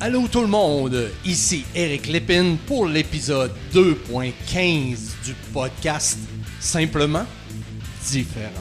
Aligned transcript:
Allô 0.00 0.28
tout 0.28 0.42
le 0.42 0.46
monde, 0.46 1.10
ici 1.24 1.64
Eric 1.74 2.06
Lépine 2.06 2.56
pour 2.56 2.86
l'épisode 2.86 3.50
2.15 3.72 5.24
du 5.24 5.34
podcast 5.52 6.20
Simplement 6.60 7.26
différent. 8.08 8.52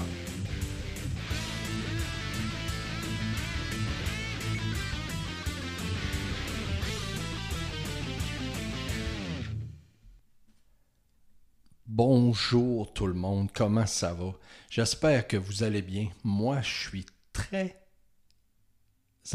Bonjour 11.85 12.92
tout 12.94 13.06
le 13.06 13.13
monde, 13.13 13.49
comment 13.54 13.85
ça 13.85 14.15
va? 14.15 14.33
J'espère 14.72 15.28
que 15.28 15.38
vous 15.38 15.62
allez 15.62 15.83
bien. 15.83 16.08
Moi, 16.23 16.62
je 16.63 16.90
suis 16.90 17.05
très 17.31 17.87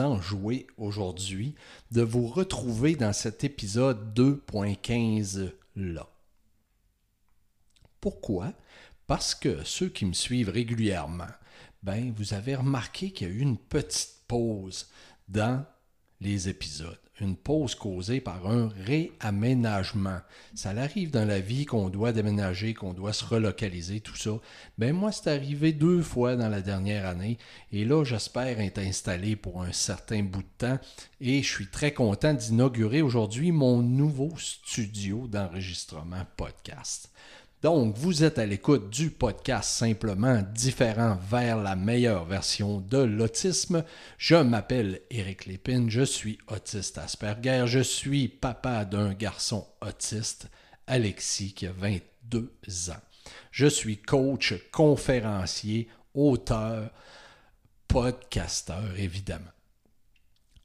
enjoué 0.00 0.66
aujourd'hui 0.76 1.54
de 1.90 2.02
vous 2.02 2.26
retrouver 2.26 2.96
dans 2.96 3.12
cet 3.12 3.44
épisode 3.44 4.18
2.15 4.18 5.52
là. 5.76 6.08
Pourquoi? 8.00 8.52
Parce 9.06 9.34
que 9.34 9.62
ceux 9.64 9.88
qui 9.88 10.04
me 10.04 10.12
suivent 10.12 10.50
régulièrement, 10.50 11.28
ben, 11.82 12.12
vous 12.16 12.34
avez 12.34 12.54
remarqué 12.54 13.10
qu'il 13.10 13.28
y 13.28 13.30
a 13.30 13.34
eu 13.34 13.40
une 13.40 13.58
petite 13.58 14.22
pause 14.28 14.88
dans 15.28 15.64
les 16.22 16.48
épisodes 16.48 16.98
une 17.22 17.36
pause 17.36 17.74
causée 17.74 18.20
par 18.20 18.46
un 18.46 18.70
réaménagement. 18.84 20.18
Ça 20.54 20.70
arrive 20.70 21.10
dans 21.10 21.24
la 21.24 21.40
vie 21.40 21.66
qu'on 21.66 21.88
doit 21.88 22.12
déménager, 22.12 22.74
qu'on 22.74 22.92
doit 22.92 23.12
se 23.12 23.24
relocaliser, 23.24 24.00
tout 24.00 24.16
ça. 24.16 24.32
Ben 24.78 24.92
moi, 24.92 25.12
c'est 25.12 25.30
arrivé 25.30 25.72
deux 25.72 26.02
fois 26.02 26.36
dans 26.36 26.48
la 26.48 26.60
dernière 26.60 27.06
année 27.06 27.38
et 27.70 27.84
là, 27.84 28.04
j'espère 28.04 28.60
être 28.60 28.78
installé 28.78 29.36
pour 29.36 29.62
un 29.62 29.72
certain 29.72 30.22
bout 30.22 30.42
de 30.42 30.66
temps 30.66 30.78
et 31.20 31.42
je 31.42 31.48
suis 31.48 31.68
très 31.68 31.92
content 31.92 32.34
d'inaugurer 32.34 33.02
aujourd'hui 33.02 33.52
mon 33.52 33.82
nouveau 33.82 34.32
studio 34.36 35.28
d'enregistrement 35.28 36.26
podcast. 36.36 37.10
Donc, 37.62 37.96
vous 37.96 38.24
êtes 38.24 38.40
à 38.40 38.46
l'écoute 38.46 38.90
du 38.90 39.10
podcast 39.10 39.70
Simplement 39.70 40.42
différent 40.52 41.16
vers 41.30 41.56
la 41.58 41.76
meilleure 41.76 42.24
version 42.24 42.80
de 42.80 42.98
l'autisme. 42.98 43.84
Je 44.18 44.34
m'appelle 44.34 45.02
Éric 45.10 45.46
Lépine, 45.46 45.88
je 45.88 46.02
suis 46.02 46.38
autiste 46.48 46.98
Asperger, 46.98 47.66
je 47.68 47.78
suis 47.78 48.26
papa 48.26 48.84
d'un 48.84 49.14
garçon 49.14 49.64
autiste, 49.80 50.48
Alexis, 50.88 51.54
qui 51.54 51.68
a 51.68 51.72
22 51.72 52.50
ans. 52.90 53.02
Je 53.52 53.68
suis 53.68 53.98
coach, 53.98 54.54
conférencier, 54.72 55.86
auteur, 56.14 56.90
podcasteur, 57.86 58.98
évidemment. 58.98 59.52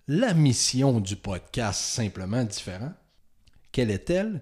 La 0.08 0.34
mission 0.34 1.00
du 1.00 1.16
podcast 1.16 1.80
Simplement 1.80 2.44
différent, 2.44 2.94
quelle 3.72 3.92
est-elle? 3.92 4.42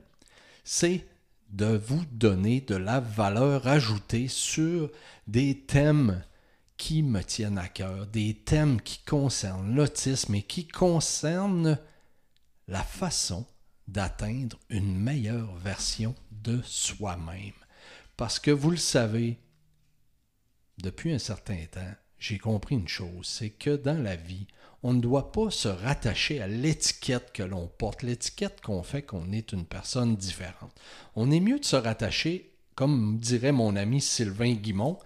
C'est 0.64 1.06
de 1.50 1.78
vous 1.78 2.04
donner 2.12 2.62
de 2.62 2.76
la 2.76 3.00
valeur 3.00 3.68
ajoutée 3.68 4.28
sur 4.28 4.92
des 5.28 5.62
thèmes 5.62 6.24
qui 6.78 7.04
me 7.04 7.24
tiennent 7.24 7.58
à 7.58 7.68
cœur, 7.68 8.08
des 8.08 8.34
thèmes 8.34 8.82
qui 8.82 9.00
concernent 9.00 9.76
l'autisme 9.76 10.36
et 10.36 10.44
qui 10.44 10.68
concernent 10.68 11.80
la 12.68 12.84
façon 12.84 13.46
d'atteindre 13.88 14.60
une 14.70 14.98
meilleure 14.98 15.56
version 15.56 16.16
de 16.32 16.62
soi-même. 16.64 17.54
Parce 18.18 18.40
que 18.40 18.52
vous 18.52 18.72
le 18.72 18.78
savez, 18.78 19.38
depuis 20.78 21.14
un 21.14 21.20
certain 21.20 21.64
temps, 21.72 21.94
j'ai 22.18 22.38
compris 22.38 22.76
une 22.76 22.88
chose, 22.88 23.28
c'est 23.28 23.52
que 23.52 23.76
dans 23.76 24.02
la 24.02 24.16
vie, 24.16 24.48
on 24.88 24.94
ne 24.94 25.02
doit 25.02 25.32
pas 25.32 25.50
se 25.50 25.68
rattacher 25.68 26.44
à 26.44 26.48
l'étiquette 26.48 27.34
que 27.34 27.42
l'on 27.42 27.66
porte, 27.66 28.04
l'étiquette 28.04 28.62
qu'on 28.62 28.84
fait 28.84 29.02
qu'on 29.02 29.32
est 29.32 29.52
une 29.52 29.66
personne 29.66 30.16
différente. 30.16 30.80
On 31.16 31.32
est 31.32 31.40
mieux 31.40 31.58
de 31.58 31.66
se 31.66 31.76
rattacher, 31.76 32.54
comme 32.76 33.18
dirait 33.18 33.52
mon 33.52 33.76
ami 33.78 34.00
Sylvain 34.00 34.54
Guimont, 34.54 35.00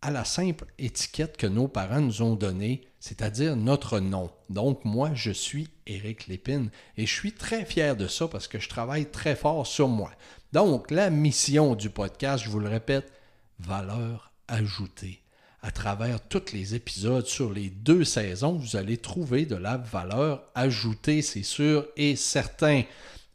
à 0.00 0.12
la 0.12 0.24
simple 0.24 0.66
étiquette 0.78 1.36
que 1.36 1.48
nos 1.48 1.66
parents 1.66 2.02
nous 2.02 2.22
ont 2.22 2.36
donnée, 2.36 2.86
c'est-à-dire 3.00 3.56
notre 3.56 3.98
nom. 3.98 4.30
Donc 4.48 4.84
moi, 4.84 5.10
je 5.14 5.32
suis 5.32 5.66
Éric 5.88 6.28
Lépine 6.28 6.70
et 6.96 7.06
je 7.06 7.12
suis 7.12 7.32
très 7.32 7.64
fier 7.64 7.96
de 7.96 8.06
ça 8.06 8.28
parce 8.28 8.46
que 8.46 8.60
je 8.60 8.68
travaille 8.68 9.10
très 9.10 9.34
fort 9.34 9.66
sur 9.66 9.88
moi. 9.88 10.12
Donc 10.52 10.92
la 10.92 11.10
mission 11.10 11.74
du 11.74 11.90
podcast, 11.90 12.44
je 12.44 12.50
vous 12.50 12.60
le 12.60 12.68
répète, 12.68 13.12
valeur 13.58 14.32
ajoutée 14.46 15.23
à 15.64 15.70
travers 15.70 16.20
tous 16.20 16.52
les 16.52 16.74
épisodes 16.74 17.24
sur 17.24 17.50
les 17.50 17.70
deux 17.70 18.04
saisons, 18.04 18.52
vous 18.52 18.76
allez 18.76 18.98
trouver 18.98 19.46
de 19.46 19.56
la 19.56 19.78
valeur 19.78 20.42
ajoutée, 20.54 21.22
c'est 21.22 21.42
sûr 21.42 21.86
et 21.96 22.16
certain. 22.16 22.82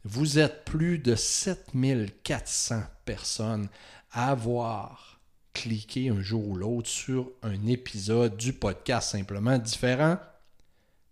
Vous 0.04 0.38
êtes 0.38 0.64
plus 0.64 1.00
de 1.00 1.16
7400 1.16 2.84
personnes 3.04 3.68
à 4.12 4.30
avoir 4.30 5.18
cliqué 5.52 6.08
un 6.10 6.20
jour 6.20 6.46
ou 6.46 6.54
l'autre 6.54 6.88
sur 6.88 7.32
un 7.42 7.66
épisode 7.66 8.36
du 8.36 8.52
podcast 8.52 9.10
simplement 9.10 9.58
différent. 9.58 10.16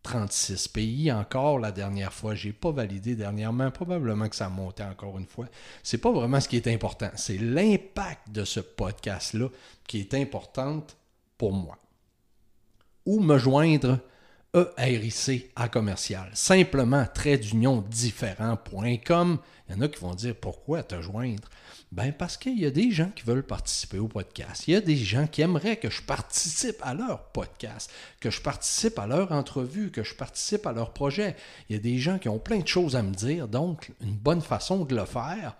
36 0.05 0.69
pays 0.69 1.11
encore 1.11 1.59
la 1.59 1.73
dernière 1.73 2.13
fois. 2.13 2.37
J'ai 2.37 2.53
pas 2.53 2.71
validé 2.71 3.17
dernièrement. 3.17 3.73
Probablement 3.73 4.29
que 4.29 4.37
ça 4.37 4.47
a 4.47 4.51
monté 4.51 4.85
encore 4.85 5.19
une 5.19 5.27
fois. 5.27 5.47
C'est 5.83 5.99
pas 5.99 6.13
vraiment 6.13 6.41
ce 6.41 6.49
qui 6.49 6.57
est 6.57 6.69
important. 6.69 7.11
C'est 7.17 7.39
l'impact 7.39 8.31
de 8.31 8.45
ce 8.45 8.61
podcast-là 8.61 9.49
qui 9.89 9.99
est 9.99 10.15
importante 10.15 10.97
pour 11.39 11.53
moi. 11.53 11.79
Ou 13.07 13.21
me 13.21 13.39
joindre 13.39 14.01
ERIC 14.77 15.51
à 15.57 15.69
commercial. 15.69 16.31
Simplement 16.35 17.07
trait 17.13 17.39
d'union 17.39 17.83
différent.com. 17.83 19.39
Il 19.69 19.75
y 19.75 19.79
en 19.79 19.83
a 19.83 19.89
qui 19.89 20.01
vont 20.01 20.15
dire 20.15 20.35
pourquoi 20.35 20.83
te 20.83 21.01
joindre? 21.01 21.49
Ben 21.93 22.13
parce 22.13 22.37
qu'il 22.37 22.59
y 22.59 22.67
a 22.67 22.71
des 22.71 22.91
gens 22.91 23.11
qui 23.15 23.25
veulent 23.25 23.47
participer 23.47 23.99
au 23.99 24.09
podcast. 24.09 24.65
Il 24.67 24.75
y 24.75 24.77
a 24.77 24.81
des 24.81 24.97
gens 24.97 25.27
qui 25.27 25.43
aimeraient 25.43 25.79
que 25.79 25.91
je 25.91 26.03
participe 26.03 26.79
à 26.83 26.93
leur 26.95 27.25
podcast, 27.29 27.91
que 28.21 28.31
je 28.31 28.41
participe 28.41 28.99
à 28.99 29.07
leur 29.07 29.33
entrevue, 29.33 29.91
que 29.91 30.03
je 30.03 30.15
participe 30.15 30.67
à 30.67 30.73
leur 30.73 30.93
projet. 30.93 31.37
Il 31.69 31.77
y 31.77 31.79
a 31.79 31.83
des 31.83 31.99
gens 31.99 32.19
qui 32.19 32.29
ont 32.29 32.39
plein 32.39 32.59
de 32.59 32.69
choses 32.69 32.97
à 32.97 33.03
me 33.03 33.15
dire. 33.15 33.49
Donc, 33.49 33.93
une 34.03 34.17
bonne 34.17 34.43
façon 34.43 34.85
de 34.85 34.95
le 34.95 35.07
faire, 35.07 35.57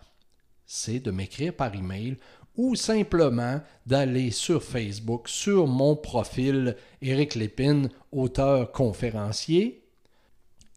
c'est 0.67 1.01
de 1.01 1.11
m'écrire 1.11 1.55
par 1.55 1.75
email 1.75 2.19
ou 2.59 2.75
simplement 2.75 3.61
d'aller 3.87 4.33
sur 4.33 4.63
Facebook, 4.63 5.29
sur 5.29 5.69
mon 5.69 5.97
profil 5.97 6.77
Éric 7.01 7.37
Lépine, 7.37 7.89
auteur 8.13 8.73
conférencier, 8.73 9.85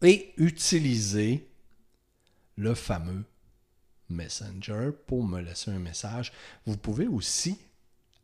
et 0.00 0.32
utiliser 0.36 1.46
le 2.56 2.74
fameux 2.74 3.24
Messenger 4.08 4.90
pour 5.06 5.24
me 5.24 5.40
laisser 5.40 5.70
un 5.70 5.78
message. 5.78 6.32
Vous 6.66 6.76
pouvez 6.76 7.06
aussi 7.06 7.58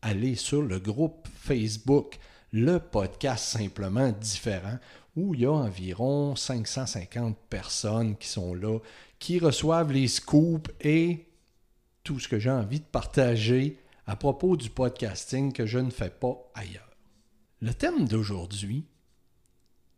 aller 0.02 0.36
sur 0.36 0.62
le 0.62 0.78
groupe 0.78 1.26
Facebook, 1.34 2.18
le 2.52 2.78
podcast 2.78 3.44
simplement 3.44 4.12
différent, 4.12 4.78
où 5.16 5.34
il 5.34 5.40
y 5.40 5.46
a 5.46 5.52
environ 5.52 6.36
550 6.36 7.36
personnes 7.50 8.16
qui 8.16 8.28
sont 8.28 8.54
là, 8.54 8.78
qui 9.18 9.38
reçoivent 9.38 9.92
les 9.92 10.08
scoops 10.08 10.70
et 10.80 11.27
tout 12.08 12.18
ce 12.18 12.26
que 12.26 12.38
j'ai 12.38 12.48
envie 12.48 12.80
de 12.80 12.86
partager 12.86 13.76
à 14.06 14.16
propos 14.16 14.56
du 14.56 14.70
podcasting 14.70 15.52
que 15.52 15.66
je 15.66 15.78
ne 15.78 15.90
fais 15.90 16.08
pas 16.08 16.50
ailleurs. 16.54 16.96
Le 17.60 17.74
thème 17.74 18.08
d'aujourd'hui, 18.08 18.86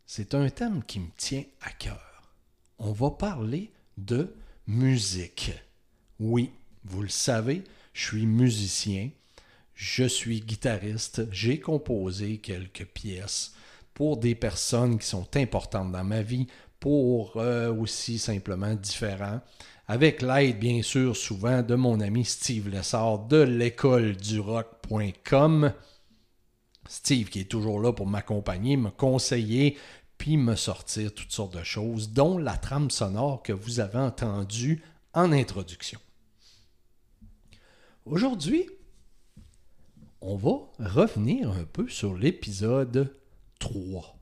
c'est 0.05 0.35
un 0.35 0.49
thème 0.49 0.83
qui 0.83 0.99
me 0.99 1.07
tient 1.15 1.45
à 1.61 1.71
cœur. 1.71 2.35
On 2.79 2.91
va 2.91 3.11
parler 3.11 3.71
de 3.97 4.35
musique. 4.67 5.53
Oui, 6.19 6.51
vous 6.83 7.01
le 7.01 7.07
savez, 7.07 7.63
je 7.93 8.07
suis 8.07 8.25
musicien, 8.25 9.09
je 9.73 10.03
suis 10.03 10.41
guitariste, 10.41 11.31
j'ai 11.31 11.61
composé 11.61 12.39
quelques 12.39 12.87
pièces 12.87 13.53
pour 13.93 14.17
des 14.17 14.35
personnes 14.35 14.99
qui 14.99 15.07
sont 15.07 15.37
importantes 15.37 15.93
dans 15.93 16.03
ma 16.03 16.23
vie, 16.23 16.47
pour 16.81 17.37
euh, 17.37 17.73
aussi 17.73 18.19
simplement 18.19 18.73
différents 18.73 19.39
avec 19.91 20.21
l'aide 20.21 20.57
bien 20.57 20.81
sûr 20.83 21.17
souvent 21.17 21.63
de 21.63 21.75
mon 21.75 21.99
ami 21.99 22.23
Steve 22.23 22.69
Lessard 22.69 23.27
de 23.27 23.41
l'école 23.41 24.15
du 24.15 24.39
rock.com. 24.39 25.73
Steve 26.87 27.27
qui 27.27 27.41
est 27.41 27.51
toujours 27.51 27.81
là 27.81 27.91
pour 27.91 28.07
m'accompagner, 28.07 28.77
me 28.77 28.89
conseiller, 28.89 29.77
puis 30.17 30.37
me 30.37 30.55
sortir 30.55 31.13
toutes 31.13 31.33
sortes 31.33 31.57
de 31.57 31.63
choses, 31.63 32.11
dont 32.11 32.37
la 32.37 32.55
trame 32.55 32.89
sonore 32.89 33.43
que 33.43 33.51
vous 33.51 33.81
avez 33.81 33.99
entendue 33.99 34.81
en 35.13 35.33
introduction. 35.33 35.99
Aujourd'hui, 38.05 38.69
on 40.21 40.37
va 40.37 40.69
revenir 40.79 41.51
un 41.51 41.65
peu 41.65 41.89
sur 41.89 42.13
l'épisode 42.13 43.13
3 43.59 44.17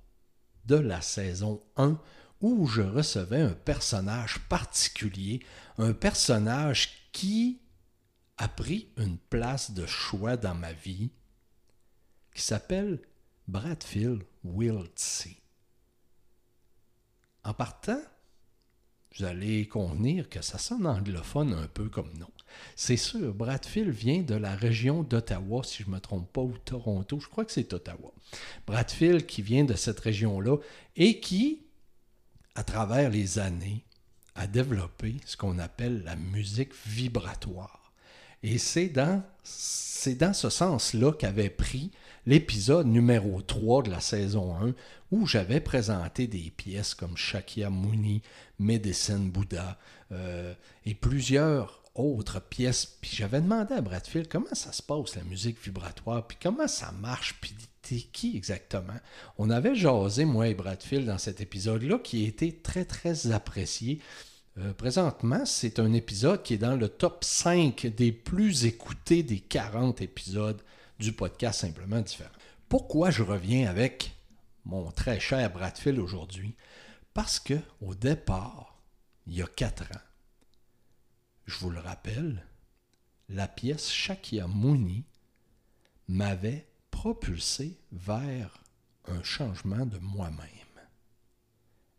de 0.65 0.77
la 0.77 1.01
saison 1.01 1.61
1 1.77 1.99
où 2.41 2.67
je 2.67 2.81
recevais 2.81 3.41
un 3.41 3.53
personnage 3.53 4.39
particulier, 4.47 5.41
un 5.77 5.93
personnage 5.93 7.09
qui 7.11 7.59
a 8.37 8.47
pris 8.47 8.87
une 8.97 9.17
place 9.17 9.71
de 9.71 9.85
choix 9.85 10.37
dans 10.37 10.55
ma 10.55 10.71
vie, 10.71 11.11
qui 12.33 12.41
s'appelle 12.41 13.01
Bradfield 13.47 14.23
Wiltsey. 14.43 15.37
En 17.43 17.53
partant, 17.53 17.99
vous 19.17 19.25
allez 19.25 19.67
convenir 19.67 20.29
que 20.29 20.41
ça 20.41 20.57
sonne 20.57 20.85
anglophone 20.85 21.53
un 21.53 21.67
peu 21.67 21.89
comme 21.89 22.13
nom. 22.17 22.29
C'est 22.75 22.97
sûr, 22.97 23.33
Bradfield 23.33 23.89
vient 23.89 24.21
de 24.21 24.35
la 24.35 24.55
région 24.55 25.03
d'Ottawa, 25.03 25.63
si 25.63 25.83
je 25.83 25.89
ne 25.89 25.95
me 25.95 25.99
trompe 25.99 26.31
pas, 26.31 26.41
ou 26.41 26.57
Toronto, 26.59 27.19
je 27.19 27.27
crois 27.27 27.45
que 27.45 27.51
c'est 27.51 27.73
Ottawa. 27.73 28.13
Bradfield 28.67 29.25
qui 29.25 29.41
vient 29.41 29.65
de 29.65 29.73
cette 29.73 29.99
région-là 29.99 30.57
et 30.95 31.19
qui, 31.19 31.63
à 32.59 32.63
travers 32.63 33.09
les 33.09 33.39
années, 33.39 33.85
a 34.35 34.45
développé 34.45 35.15
ce 35.25 35.37
qu'on 35.37 35.59
appelle 35.59 36.03
la 36.03 36.17
musique 36.17 36.73
vibratoire. 36.85 37.93
Et 38.43 38.57
c'est 38.57 38.89
dans, 38.89 39.23
dans 40.19 40.33
ce 40.33 40.49
sens-là 40.49 41.13
qu'avait 41.13 41.49
pris 41.49 41.89
l'épisode 42.25 42.85
numéro 42.85 43.41
3 43.41 43.83
de 43.83 43.91
la 43.91 44.01
saison 44.01 44.57
1 44.61 44.73
où 45.11 45.25
j'avais 45.25 45.61
présenté 45.61 46.27
des 46.27 46.51
pièces 46.51 46.95
comme 46.95 47.15
Shakyamuni, 47.15 48.23
Medicine 48.59 49.31
Buddha 49.31 49.79
euh, 50.11 50.53
et 50.85 50.95
plusieurs 50.95 51.81
autres 51.95 52.41
pièces. 52.41 52.85
Puis 52.85 53.11
j'avais 53.15 53.39
demandé 53.39 53.73
à 53.73 53.79
Bradfield 53.79 54.27
comment 54.27 54.53
ça 54.53 54.73
se 54.73 54.83
passe 54.83 55.15
la 55.15 55.23
musique 55.23 55.63
vibratoire, 55.63 56.27
puis 56.27 56.37
comment 56.41 56.67
ça 56.67 56.91
marche, 56.91 57.35
puis 57.39 57.55
qui 57.97 58.35
exactement? 58.37 58.99
On 59.37 59.49
avait 59.49 59.75
jasé, 59.75 60.25
moi 60.25 60.47
et 60.47 60.53
Bradfield, 60.53 61.07
dans 61.07 61.17
cet 61.17 61.41
épisode-là 61.41 61.99
qui 61.99 62.23
a 62.23 62.27
été 62.27 62.53
très, 62.53 62.85
très 62.85 63.31
apprécié. 63.31 63.99
Euh, 64.57 64.73
présentement, 64.73 65.45
c'est 65.45 65.79
un 65.79 65.93
épisode 65.93 66.43
qui 66.43 66.55
est 66.55 66.59
dans 66.59 66.75
le 66.75 66.89
top 66.89 67.23
5 67.23 67.87
des 67.87 68.11
plus 68.11 68.65
écoutés 68.65 69.23
des 69.23 69.39
40 69.39 70.01
épisodes 70.01 70.61
du 70.99 71.13
podcast 71.13 71.61
Simplement 71.61 72.01
Différent. 72.01 72.29
Pourquoi 72.67 73.09
je 73.09 73.23
reviens 73.23 73.69
avec 73.69 74.15
mon 74.65 74.91
très 74.91 75.19
cher 75.19 75.51
Bradfield 75.51 75.99
aujourd'hui? 75.99 76.55
Parce 77.13 77.39
que 77.39 77.55
au 77.81 77.95
départ, 77.95 78.79
il 79.27 79.35
y 79.35 79.41
a 79.41 79.47
4 79.47 79.83
ans, 79.83 80.01
je 81.45 81.57
vous 81.59 81.69
le 81.69 81.79
rappelle, 81.79 82.45
la 83.29 83.47
pièce 83.47 83.89
Shakyamuni 83.89 85.05
m'avait 86.07 86.68
propulsé 86.99 87.77
vers 87.93 88.61
un 89.05 89.23
changement 89.23 89.85
de 89.85 89.97
moi-même. 89.99 90.49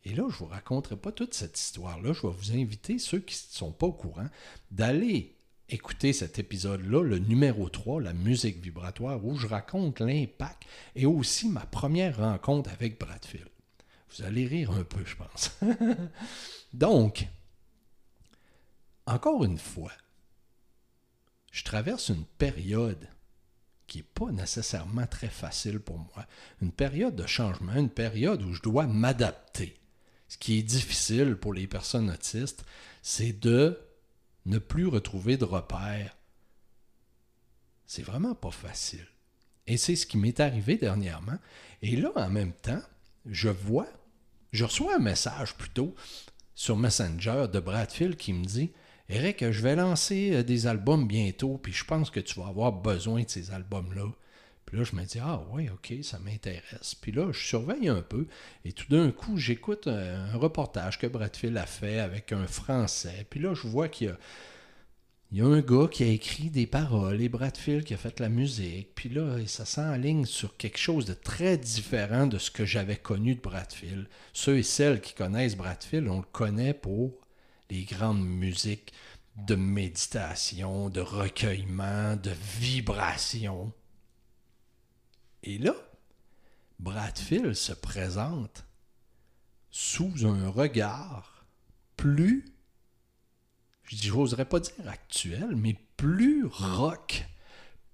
Et 0.05 0.11
là, 0.11 0.25
je 0.29 0.35
ne 0.35 0.39
vous 0.41 0.45
raconterai 0.45 0.99
pas 0.99 1.11
toute 1.11 1.33
cette 1.33 1.59
histoire-là. 1.59 2.13
Je 2.13 2.27
vais 2.27 2.35
vous 2.35 2.53
inviter, 2.53 2.99
ceux 2.99 3.21
qui 3.21 3.35
ne 3.35 3.55
sont 3.55 3.73
pas 3.73 3.87
au 3.87 3.95
courant, 3.95 4.29
d'aller 4.71 5.39
écouter 5.71 6.13
cet 6.13 6.39
épisode-là, 6.39 7.03
le 7.03 7.19
numéro 7.19 7.71
3, 7.71 8.03
la 8.03 8.13
musique 8.13 8.63
vibratoire, 8.63 9.25
où 9.25 9.37
je 9.37 9.47
raconte 9.47 10.01
l'impact 10.01 10.65
et 10.95 11.07
aussi 11.07 11.49
ma 11.49 11.65
première 11.65 12.19
rencontre 12.19 12.69
avec 12.69 13.01
Bradfield. 13.01 13.49
Vous 14.11 14.25
allez 14.25 14.47
rire 14.47 14.71
un 14.73 14.85
peu, 14.85 15.03
je 15.07 15.17
pense. 15.17 15.59
Donc, 16.75 17.27
encore 19.07 19.45
une 19.45 19.57
fois, 19.57 19.93
je 21.53 21.65
traverse 21.65 22.11
une 22.11 22.27
période 22.37 23.09
qui 23.91 23.99
n'est 23.99 24.05
pas 24.05 24.31
nécessairement 24.31 25.07
très 25.09 25.29
facile 25.29 25.81
pour 25.81 25.99
moi. 25.99 26.25
Une 26.63 26.71
période 26.71 27.17
de 27.17 27.27
changement, 27.27 27.75
une 27.75 27.91
période 27.91 28.41
où 28.41 28.55
je 28.55 28.63
dois 28.63 28.87
m'adapter. 28.87 29.77
Ce 30.29 30.39
qui 30.39 30.59
est 30.59 30.63
difficile 30.63 31.35
pour 31.35 31.53
les 31.53 31.67
personnes 31.67 32.09
autistes, 32.09 32.65
c'est 33.03 33.33
de 33.33 33.81
ne 34.47 34.59
plus 34.59 34.87
retrouver 34.87 35.37
de 35.37 35.45
repères. 35.45 36.17
C'est 37.85 38.05
vraiment 38.05 38.37
pas 38.37 38.53
facile. 38.53 39.09
Et 39.67 39.77
c'est 39.77 39.97
ce 39.97 40.07
qui 40.07 40.19
m'est 40.19 40.39
arrivé 40.39 40.77
dernièrement. 40.77 41.39
Et 41.83 41.97
là, 41.97 42.13
en 42.15 42.31
même 42.31 42.53
temps, 42.53 42.83
je 43.27 43.49
vois, 43.49 43.89
je 44.53 44.65
reçois 44.65 44.95
un 44.95 45.01
message 45.01 45.57
plutôt 45.57 45.97
sur 46.55 46.77
Messenger 46.77 47.47
de 47.53 47.59
Bradfield 47.59 48.17
qui 48.17 48.33
me 48.35 48.45
dit 48.45 48.71
Eric, 49.13 49.51
je 49.51 49.61
vais 49.61 49.75
lancer 49.75 50.31
euh, 50.35 50.43
des 50.45 50.69
albums 50.69 51.09
bientôt, 51.09 51.59
puis 51.61 51.73
je 51.73 51.85
pense 51.85 52.11
que 52.11 52.21
tu 52.21 52.39
vas 52.39 52.47
avoir 52.47 52.71
besoin 52.71 53.23
de 53.25 53.29
ces 53.29 53.51
albums-là. 53.51 54.05
Puis 54.65 54.79
là, 54.79 54.85
je 54.85 54.95
me 54.95 55.03
dis, 55.03 55.19
ah 55.21 55.43
oui, 55.51 55.69
ok, 55.69 56.05
ça 56.05 56.21
m'intéresse. 56.21 56.95
Puis 56.95 57.11
là, 57.11 57.33
je 57.33 57.45
surveille 57.45 57.89
un 57.89 58.03
peu, 58.03 58.29
et 58.65 58.73
tout 58.73 58.87
d'un 58.89 59.11
coup, 59.11 59.37
j'écoute 59.37 59.89
un, 59.89 60.37
reportage 60.37 60.97
que 61.01 61.09
Bradfield 61.09 61.57
a 61.57 61.67
fait 61.67 61.99
avec 61.99 62.31
un 62.31 62.47
Français. 62.47 63.27
Puis 63.29 63.41
là, 63.41 63.53
je 63.53 63.67
vois 63.67 63.89
qu'il 63.89 64.07
y 64.07 64.11
a, 64.11 64.19
y 65.33 65.41
a 65.43 65.47
un 65.47 65.61
gars 65.61 65.89
qui 65.91 66.05
a 66.05 66.07
écrit 66.07 66.49
des 66.49 66.69
paroles, 66.69 67.21
et 67.21 67.29
Bradfield 67.29 67.83
qui 67.83 67.95
a 67.95 67.97
fait 67.97 68.21
la 68.21 68.29
musique. 68.29 68.95
Puis 68.95 69.09
là, 69.09 69.39
ça 69.47 69.65
s'enligne 69.65 70.25
sur 70.25 70.57
quelque 70.57 70.79
chose 70.79 71.05
de 71.05 71.15
très 71.15 71.59
différent 71.59 72.29
de 72.29 72.39
ce 72.39 72.53
que 72.53 72.65
j'avais 72.65 72.95
connu 72.95 73.35
de 73.35 73.41
Bradfield. 73.41 74.07
Ceux 74.33 74.59
et 74.59 74.63
celles 74.63 75.01
qui 75.01 75.15
connaissent 75.15 75.57
Bradfield, 75.57 76.07
on 76.07 76.19
le 76.19 76.27
connaît 76.31 76.75
pour 76.75 77.20
les 77.71 77.85
grandes 77.85 78.25
musiques 78.25 78.93
de 79.37 79.55
méditation, 79.55 80.91
de 80.91 81.01
recueillement, 81.01 82.17
de 82.17 82.33
vibration. 82.59 83.73
Et 85.43 85.59
là, 85.59 85.75
Bradfield 86.79 87.55
se 87.55 87.73
présente 87.73 88.65
sous 89.71 90.27
un 90.27 90.49
regard 90.49 91.47
plus, 91.97 92.45
je 93.85 94.13
n'oserais 94.13 94.45
pas 94.45 94.61
dire 94.61 94.89
actuel, 94.89 95.55
mais 95.57 95.77
plus 95.97 96.45
rock, 96.47 97.27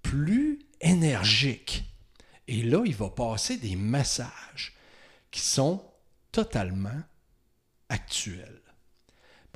plus 0.02 0.60
énergique. 0.80 1.84
Et 2.48 2.62
là, 2.62 2.82
il 2.86 2.94
va 2.94 3.10
passer 3.10 3.56
des 3.56 3.76
messages 3.76 4.74
qui 5.30 5.40
sont 5.40 5.84
totalement 6.32 7.02
actuels. 7.88 8.62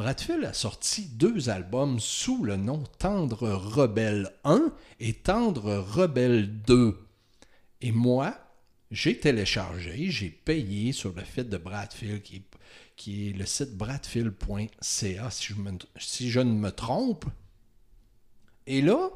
Bradfield 0.00 0.46
a 0.46 0.54
sorti 0.54 1.04
deux 1.08 1.50
albums 1.50 2.00
sous 2.00 2.42
le 2.42 2.56
nom 2.56 2.84
Tendre 2.98 3.50
Rebelle 3.50 4.30
1 4.44 4.72
et 4.98 5.12
Tendre 5.12 5.76
Rebelle 5.76 6.62
2. 6.62 6.98
Et 7.82 7.92
moi, 7.92 8.34
j'ai 8.90 9.20
téléchargé, 9.20 10.10
j'ai 10.10 10.30
payé 10.30 10.92
sur 10.92 11.12
le 11.12 11.22
site 11.22 11.50
de 11.50 11.58
Bradfield, 11.58 12.22
qui 12.22 13.28
est, 13.28 13.32
le 13.34 13.44
site 13.44 13.76
bradfield.ca, 13.76 15.30
si, 15.30 15.54
si 15.98 16.30
je 16.30 16.40
ne 16.40 16.54
me 16.54 16.70
trompe. 16.70 17.26
Et 18.66 18.80
là, 18.80 19.10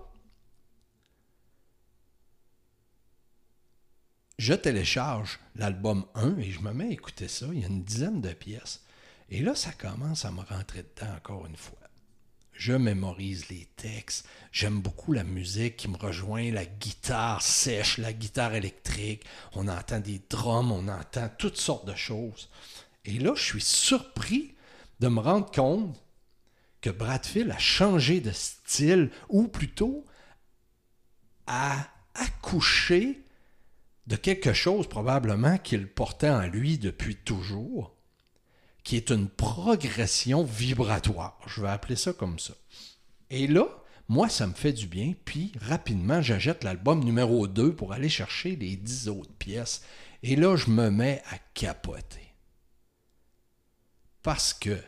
je 4.37 4.53
télécharge 4.53 5.41
l'album 5.57 6.05
1 6.15 6.37
et 6.41 6.51
je 6.51 6.61
me 6.61 6.75
mets 6.75 6.89
à 6.89 6.93
écouter 6.93 7.29
ça. 7.29 7.47
Il 7.55 7.61
y 7.61 7.65
a 7.65 7.69
une 7.69 7.85
dizaine 7.85 8.21
de 8.21 8.35
pièces. 8.35 8.84
Et 9.31 9.41
là, 9.41 9.55
ça 9.55 9.73
commence 9.73 10.25
à 10.25 10.31
me 10.31 10.43
rentrer 10.43 10.83
dedans 10.83 11.15
encore 11.17 11.47
une 11.47 11.57
fois. 11.57 11.79
Je 12.53 12.73
mémorise 12.73 13.49
les 13.49 13.67
textes, 13.77 14.29
j'aime 14.53 14.81
beaucoup 14.81 15.13
la 15.13 15.25
musique 15.25 15.77
qui 15.77 15.89
me 15.89 15.97
rejoint, 15.97 16.53
la 16.53 16.65
guitare 16.65 17.43
sèche, 17.43 17.99
la 17.99 18.13
guitare 18.13 18.55
électrique, 18.55 19.25
on 19.55 19.67
entend 19.67 19.99
des 19.99 20.23
drums, 20.31 20.71
on 20.71 20.87
entend 20.87 21.29
toutes 21.37 21.57
sortes 21.57 21.87
de 21.87 21.97
choses. 21.97 22.49
Et 23.05 23.19
là, 23.19 23.33
je 23.35 23.43
suis 23.43 23.61
surpris 23.61 24.55
de 25.01 25.09
me 25.09 25.19
rendre 25.19 25.51
compte 25.51 26.01
que 26.81 26.91
Bradfield 26.91 27.51
a 27.51 27.59
changé 27.59 28.21
de 28.21 28.31
style, 28.31 29.11
ou 29.29 29.49
plutôt 29.49 30.05
a 31.47 31.89
accouché 32.15 33.25
de 34.07 34.17
quelque 34.17 34.53
chose 34.53 34.87
probablement 34.89 35.59
qu'il 35.59 35.89
portait 35.89 36.31
en 36.31 36.47
lui 36.47 36.79
depuis 36.79 37.17
toujours 37.17 37.94
qui 38.85 38.97
est 38.97 39.11
une 39.11 39.29
progression 39.29 40.45
vibratoire. 40.45 41.41
Je 41.47 41.63
vais 41.63 41.71
appeler 41.71 41.97
ça 41.97 42.13
comme 42.13 42.39
ça. 42.39 42.55
Et 43.31 43.47
là, 43.47 43.67
moi, 44.09 44.29
ça 44.29 44.47
me 44.47 44.53
fait 44.53 44.75
du 44.75 44.87
bien, 44.87 45.15
puis 45.25 45.53
rapidement, 45.61 46.21
j'achète 46.21 46.63
l'album 46.63 47.03
numéro 47.03 47.49
2 47.49 47.75
pour 47.75 47.95
aller 47.95 48.11
chercher 48.11 48.55
les 48.55 48.77
10 48.77 49.09
autres 49.09 49.33
pièces. 49.33 49.83
Et 50.23 50.37
là, 50.37 50.57
je 50.57 50.71
me 50.71 50.91
mets 50.91 51.23
à 51.31 51.39
capoter. 51.55 52.35
Parce 54.23 54.53
que 54.53 54.79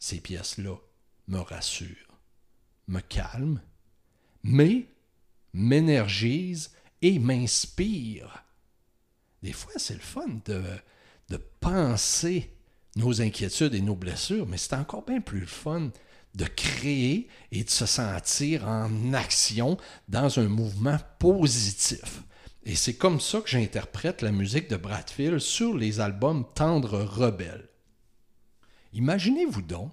ces 0.00 0.20
pièces-là 0.20 0.76
me 1.28 1.38
rassurent, 1.38 2.18
me 2.88 3.00
calment, 3.00 3.60
mais 4.42 4.86
m'énergisent 5.52 6.72
et 7.02 7.18
m'inspirent. 7.18 8.44
Des 9.42 9.52
fois, 9.52 9.72
c'est 9.76 9.94
le 9.94 10.00
fun 10.00 10.40
de 10.44 10.62
de 11.28 11.36
penser 11.60 12.52
nos 12.96 13.20
inquiétudes 13.20 13.74
et 13.74 13.80
nos 13.80 13.96
blessures, 13.96 14.46
mais 14.46 14.56
c'est 14.56 14.74
encore 14.74 15.04
bien 15.04 15.20
plus 15.20 15.46
fun 15.46 15.90
de 16.34 16.44
créer 16.44 17.28
et 17.50 17.64
de 17.64 17.70
se 17.70 17.86
sentir 17.86 18.68
en 18.68 19.12
action 19.14 19.78
dans 20.08 20.38
un 20.38 20.48
mouvement 20.48 20.98
positif. 21.18 22.22
Et 22.64 22.74
c'est 22.74 22.96
comme 22.96 23.20
ça 23.20 23.40
que 23.40 23.48
j'interprète 23.48 24.22
la 24.22 24.32
musique 24.32 24.68
de 24.68 24.76
Bradfield 24.76 25.38
sur 25.38 25.76
les 25.76 26.00
albums 26.00 26.44
Tendre 26.54 27.00
Rebelle. 27.00 27.68
Imaginez-vous 28.92 29.62
donc 29.62 29.92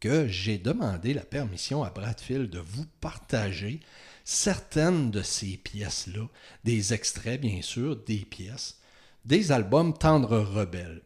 que 0.00 0.26
j'ai 0.26 0.58
demandé 0.58 1.14
la 1.14 1.24
permission 1.24 1.84
à 1.84 1.90
Bradfield 1.90 2.50
de 2.50 2.58
vous 2.58 2.86
partager 3.00 3.80
certaines 4.24 5.10
de 5.10 5.22
ces 5.22 5.56
pièces-là, 5.56 6.26
des 6.64 6.92
extraits 6.92 7.40
bien 7.40 7.62
sûr, 7.62 7.96
des 7.96 8.24
pièces, 8.24 8.80
des 9.24 9.52
albums 9.52 9.96
Tendre 9.96 10.38
Rebelle. 10.38 11.02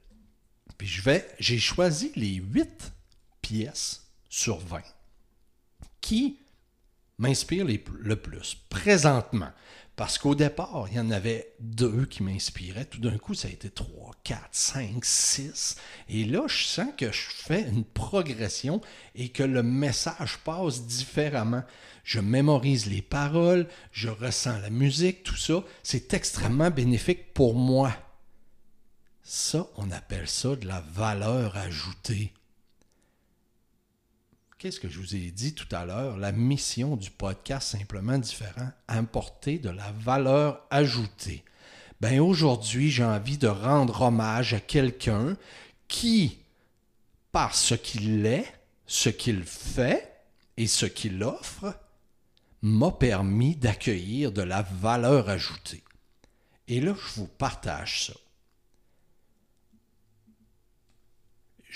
Puis 0.78 0.87
je 0.87 1.02
vais, 1.02 1.26
j'ai 1.38 1.58
choisi 1.58 2.12
les 2.16 2.35
huit 2.35 2.92
pièces 3.40 4.06
sur 4.28 4.58
20 4.58 4.82
qui 6.00 6.38
m'inspirent 7.18 7.66
le 7.66 8.16
plus 8.16 8.56
présentement. 8.68 9.50
Parce 9.96 10.18
qu'au 10.18 10.35
départ, 10.35 10.87
il 10.90 10.99
y 10.99 11.00
en 11.00 11.11
avait 11.11 11.54
deux 11.58 12.04
qui 12.04 12.23
m'inspiraient. 12.23 12.85
Tout 12.85 13.00
d'un 13.00 13.16
coup, 13.16 13.32
ça 13.32 13.49
a 13.49 13.50
été 13.50 13.70
trois, 13.70 14.12
quatre, 14.25 14.50
cinq, 14.52 15.02
six. 15.06 15.76
Et 16.11 16.26
là, 16.26 16.42
je 16.46 16.64
sens 16.64 16.88
que 16.99 17.11
je 17.11 17.23
fais 17.30 17.62
une 17.62 17.85
progression 17.85 18.82
et 19.14 19.30
que 19.30 19.42
le 19.42 19.62
message 19.62 20.38
passe 20.44 20.85
différemment. 20.85 21.64
Je 22.04 22.20
mémorise 22.20 22.87
les 22.87 23.00
paroles, 23.00 23.66
je 23.90 24.11
ressens 24.11 24.58
la 24.58 24.68
musique, 24.68 25.23
tout 25.23 25.37
ça. 25.37 25.64
C'est 25.82 26.12
extrêmement 26.12 26.70
bénéfique 26.70 27.32
pour 27.32 27.54
moi. 27.54 27.90
Ça, 29.28 29.66
on 29.76 29.90
appelle 29.90 30.28
ça 30.28 30.54
de 30.54 30.68
la 30.68 30.80
valeur 30.80 31.56
ajoutée. 31.56 32.33
Qu'est-ce 34.56 34.78
que 34.78 34.88
je 34.88 35.00
vous 35.00 35.16
ai 35.16 35.33
dit 35.33 35.52
tout 35.52 35.66
à 35.73 35.85
l'heure? 35.85 36.16
La 36.16 36.30
mission 36.30 36.95
du 36.95 37.11
podcast 37.11 37.73
Simplement 37.73 38.18
Différent, 38.18 38.71
importer 38.87 39.59
de 39.59 39.68
la 39.68 39.90
valeur 39.90 40.64
ajoutée. 40.71 41.42
Ben 42.00 42.21
aujourd'hui, 42.21 42.88
j'ai 42.88 43.02
envie 43.02 43.37
de 43.37 43.49
rendre 43.49 44.02
hommage 44.02 44.54
à 44.54 44.61
quelqu'un 44.61 45.37
qui, 45.88 46.38
par 47.33 47.56
ce 47.56 47.75
qu'il 47.75 48.26
est, 48.26 48.47
ce 48.87 49.09
qu'il 49.09 49.42
fait 49.42 50.23
et 50.56 50.68
ce 50.68 50.87
qu'il 50.87 51.25
offre, 51.25 51.76
m'a 52.62 52.92
permis 52.92 53.56
d'accueillir 53.56 54.30
de 54.30 54.42
la 54.42 54.62
valeur 54.62 55.28
ajoutée. 55.28 55.83
Et 56.68 56.80
là, 56.80 56.95
je 56.95 57.21
vous 57.21 57.26
partage 57.26 58.06
ça. 58.06 58.14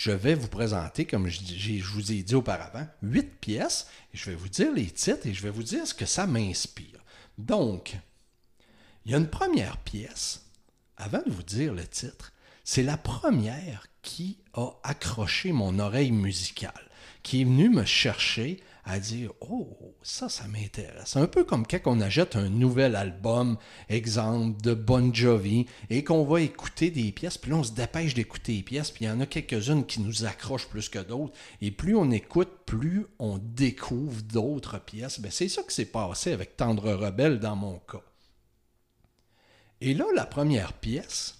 Je 0.00 0.12
vais 0.12 0.34
vous 0.34 0.48
présenter, 0.48 1.04
comme 1.04 1.28
je, 1.28 1.82
vous 1.92 2.10
ai 2.10 2.22
dit 2.22 2.34
auparavant, 2.34 2.86
huit 3.02 3.38
pièces. 3.38 3.86
Et 4.14 4.16
je 4.16 4.30
vais 4.30 4.34
vous 4.34 4.48
dire 4.48 4.72
les 4.72 4.86
titres 4.86 5.26
et 5.26 5.34
je 5.34 5.42
vais 5.42 5.50
vous 5.50 5.62
dire 5.62 5.86
ce 5.86 5.92
que 5.92 6.06
ça 6.06 6.26
m'inspire. 6.26 7.04
Donc, 7.36 7.98
il 9.04 9.12
y 9.12 9.14
a 9.14 9.18
une 9.18 9.28
première 9.28 9.76
pièce. 9.76 10.46
Avant 10.96 11.20
de 11.26 11.30
vous 11.30 11.42
dire 11.42 11.74
le 11.74 11.86
titre, 11.86 12.32
c'est 12.64 12.82
la 12.82 12.96
première 12.96 13.88
qui 14.00 14.38
a 14.54 14.70
accroché 14.84 15.52
mon 15.52 15.78
oreille 15.78 16.12
musicale, 16.12 16.88
qui 17.22 17.42
est 17.42 17.44
venue 17.44 17.68
me 17.68 17.84
chercher 17.84 18.62
à 18.84 18.98
dire 18.98 19.32
Oh, 19.40 19.94
ça, 20.02 20.28
ça 20.28 20.46
m'intéresse. 20.48 21.16
Un 21.16 21.26
peu 21.26 21.44
comme 21.44 21.66
quand 21.66 21.80
on 21.86 22.00
achète 22.00 22.36
un 22.36 22.48
nouvel 22.48 22.96
album, 22.96 23.56
exemple 23.88 24.60
de 24.62 24.74
Bon 24.74 25.14
Jovi, 25.14 25.66
et 25.90 26.04
qu'on 26.04 26.24
va 26.24 26.40
écouter 26.40 26.90
des 26.90 27.12
pièces, 27.12 27.38
puis 27.38 27.50
là, 27.50 27.58
on 27.58 27.64
se 27.64 27.72
dépêche 27.72 28.14
d'écouter 28.14 28.54
les 28.54 28.62
pièces, 28.62 28.90
puis 28.90 29.04
il 29.04 29.08
y 29.08 29.10
en 29.10 29.20
a 29.20 29.26
quelques-unes 29.26 29.86
qui 29.86 30.00
nous 30.00 30.24
accrochent 30.24 30.68
plus 30.68 30.88
que 30.88 30.98
d'autres. 30.98 31.34
Et 31.60 31.70
plus 31.70 31.96
on 31.96 32.10
écoute, 32.10 32.50
plus 32.66 33.06
on 33.18 33.38
découvre 33.38 34.22
d'autres 34.22 34.78
pièces. 34.78 35.20
Ben, 35.20 35.30
c'est 35.30 35.48
ça 35.48 35.62
qui 35.62 35.74
s'est 35.74 35.84
passé 35.84 36.32
avec 36.32 36.56
Tendre 36.56 36.92
Rebelle 36.92 37.40
dans 37.40 37.56
mon 37.56 37.78
cas. 37.78 38.02
Et 39.80 39.94
là, 39.94 40.04
la 40.14 40.26
première 40.26 40.74
pièce, 40.74 41.38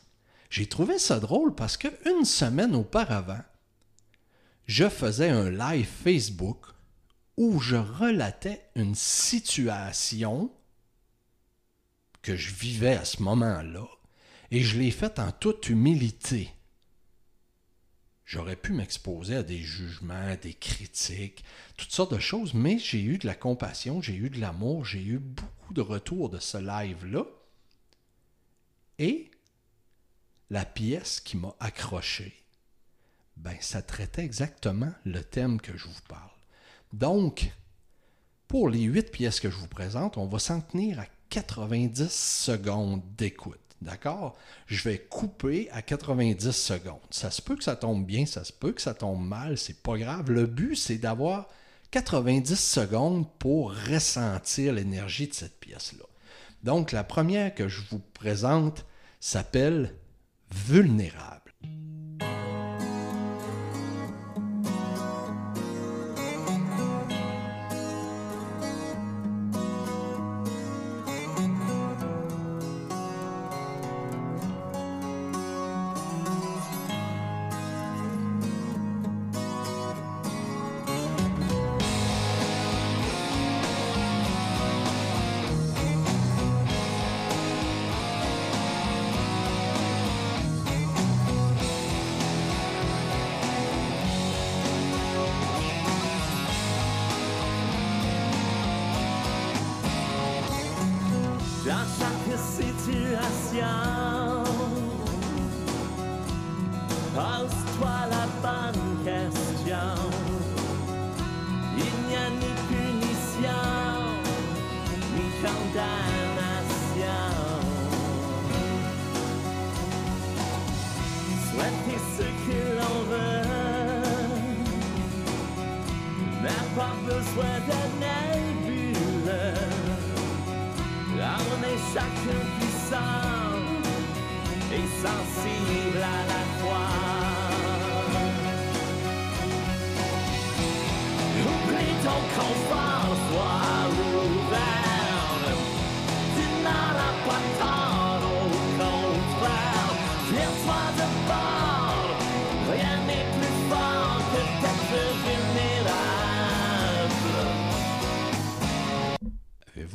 j'ai 0.49 0.67
trouvé 0.67 0.99
ça 0.99 1.21
drôle 1.21 1.55
parce 1.55 1.77
qu'une 1.77 2.25
semaine 2.25 2.75
auparavant, 2.75 3.43
je 4.67 4.89
faisais 4.89 5.29
un 5.29 5.51
live 5.51 5.87
Facebook 5.87 6.70
où 7.41 7.59
je 7.59 7.77
relatais 7.77 8.69
une 8.75 8.95
situation 8.95 10.53
que 12.21 12.37
je 12.37 12.53
vivais 12.53 12.97
à 12.97 13.07
ce 13.07 13.23
moment-là, 13.23 13.89
et 14.51 14.61
je 14.61 14.79
l'ai 14.79 14.91
faite 14.91 15.19
en 15.19 15.33
toute 15.33 15.71
humilité. 15.71 16.51
J'aurais 18.27 18.57
pu 18.57 18.75
m'exposer 18.75 19.37
à 19.37 19.43
des 19.43 19.57
jugements, 19.63 20.37
des 20.43 20.53
critiques, 20.53 21.43
toutes 21.79 21.93
sortes 21.93 22.13
de 22.13 22.19
choses, 22.19 22.53
mais 22.53 22.79
j'ai 22.79 23.03
eu 23.03 23.17
de 23.17 23.27
la 23.27 23.35
compassion, 23.35 24.03
j'ai 24.03 24.17
eu 24.17 24.29
de 24.29 24.39
l'amour, 24.39 24.85
j'ai 24.85 25.03
eu 25.03 25.19
beaucoup 25.19 25.73
de 25.73 25.81
retours 25.81 26.29
de 26.29 26.39
ce 26.39 26.59
live-là. 26.59 27.25
Et 28.99 29.31
la 30.51 30.67
pièce 30.67 31.21
qui 31.21 31.39
m'a 31.39 31.57
accroché, 31.59 32.35
ben, 33.39 33.57
ça 33.63 33.81
traitait 33.81 34.27
exactement 34.27 34.93
le 35.07 35.25
thème 35.25 35.59
que 35.59 35.75
je 35.79 35.87
vous 35.87 36.03
parle. 36.07 36.30
Donc, 36.93 37.53
pour 38.49 38.69
les 38.69 38.83
huit 38.83 39.11
pièces 39.13 39.41
que 39.41 39.51
je 39.51 39.57
vous 39.57 39.69
présente, 39.69 40.17
on 40.17 40.27
va 40.27 40.39
s'en 40.39 40.61
tenir 40.61 41.01
à 41.01 41.07
90 41.31 42.11
secondes 42.11 43.03
d'écoute. 43.17 43.59
D'accord? 43.81 44.37
Je 44.67 44.83
vais 44.89 44.99
couper 44.99 45.71
à 45.71 45.81
90 45.81 46.51
secondes. 46.51 46.99
Ça 47.11 47.31
se 47.31 47.41
peut 47.41 47.57
que 47.57 47.65
ça 47.65 47.77
tombe 47.77 48.05
bien, 48.05 48.27
ça 48.27 48.45
se 48.45 48.53
peut 48.53 48.73
que 48.73 48.83
ça 48.83 48.93
tombe 48.93 49.27
mal, 49.27 49.57
c'est 49.57 49.83
pas 49.83 49.97
grave. 49.97 50.31
Le 50.31 50.47
but, 50.47 50.77
c'est 50.77 50.99
d'avoir 50.99 51.49
90 51.93 52.55
secondes 52.57 53.27
pour 53.39 53.73
ressentir 53.73 54.75
l'énergie 54.75 55.29
de 55.29 55.35
cette 55.35 55.59
pièce-là. 55.61 56.05
Donc, 56.63 56.93
la 56.93 57.05
première 57.05 57.55
que 57.55 57.69
je 57.69 57.81
vous 57.91 58.01
présente 58.13 58.85
s'appelle 59.19 59.95
Vulnérable. 60.53 61.40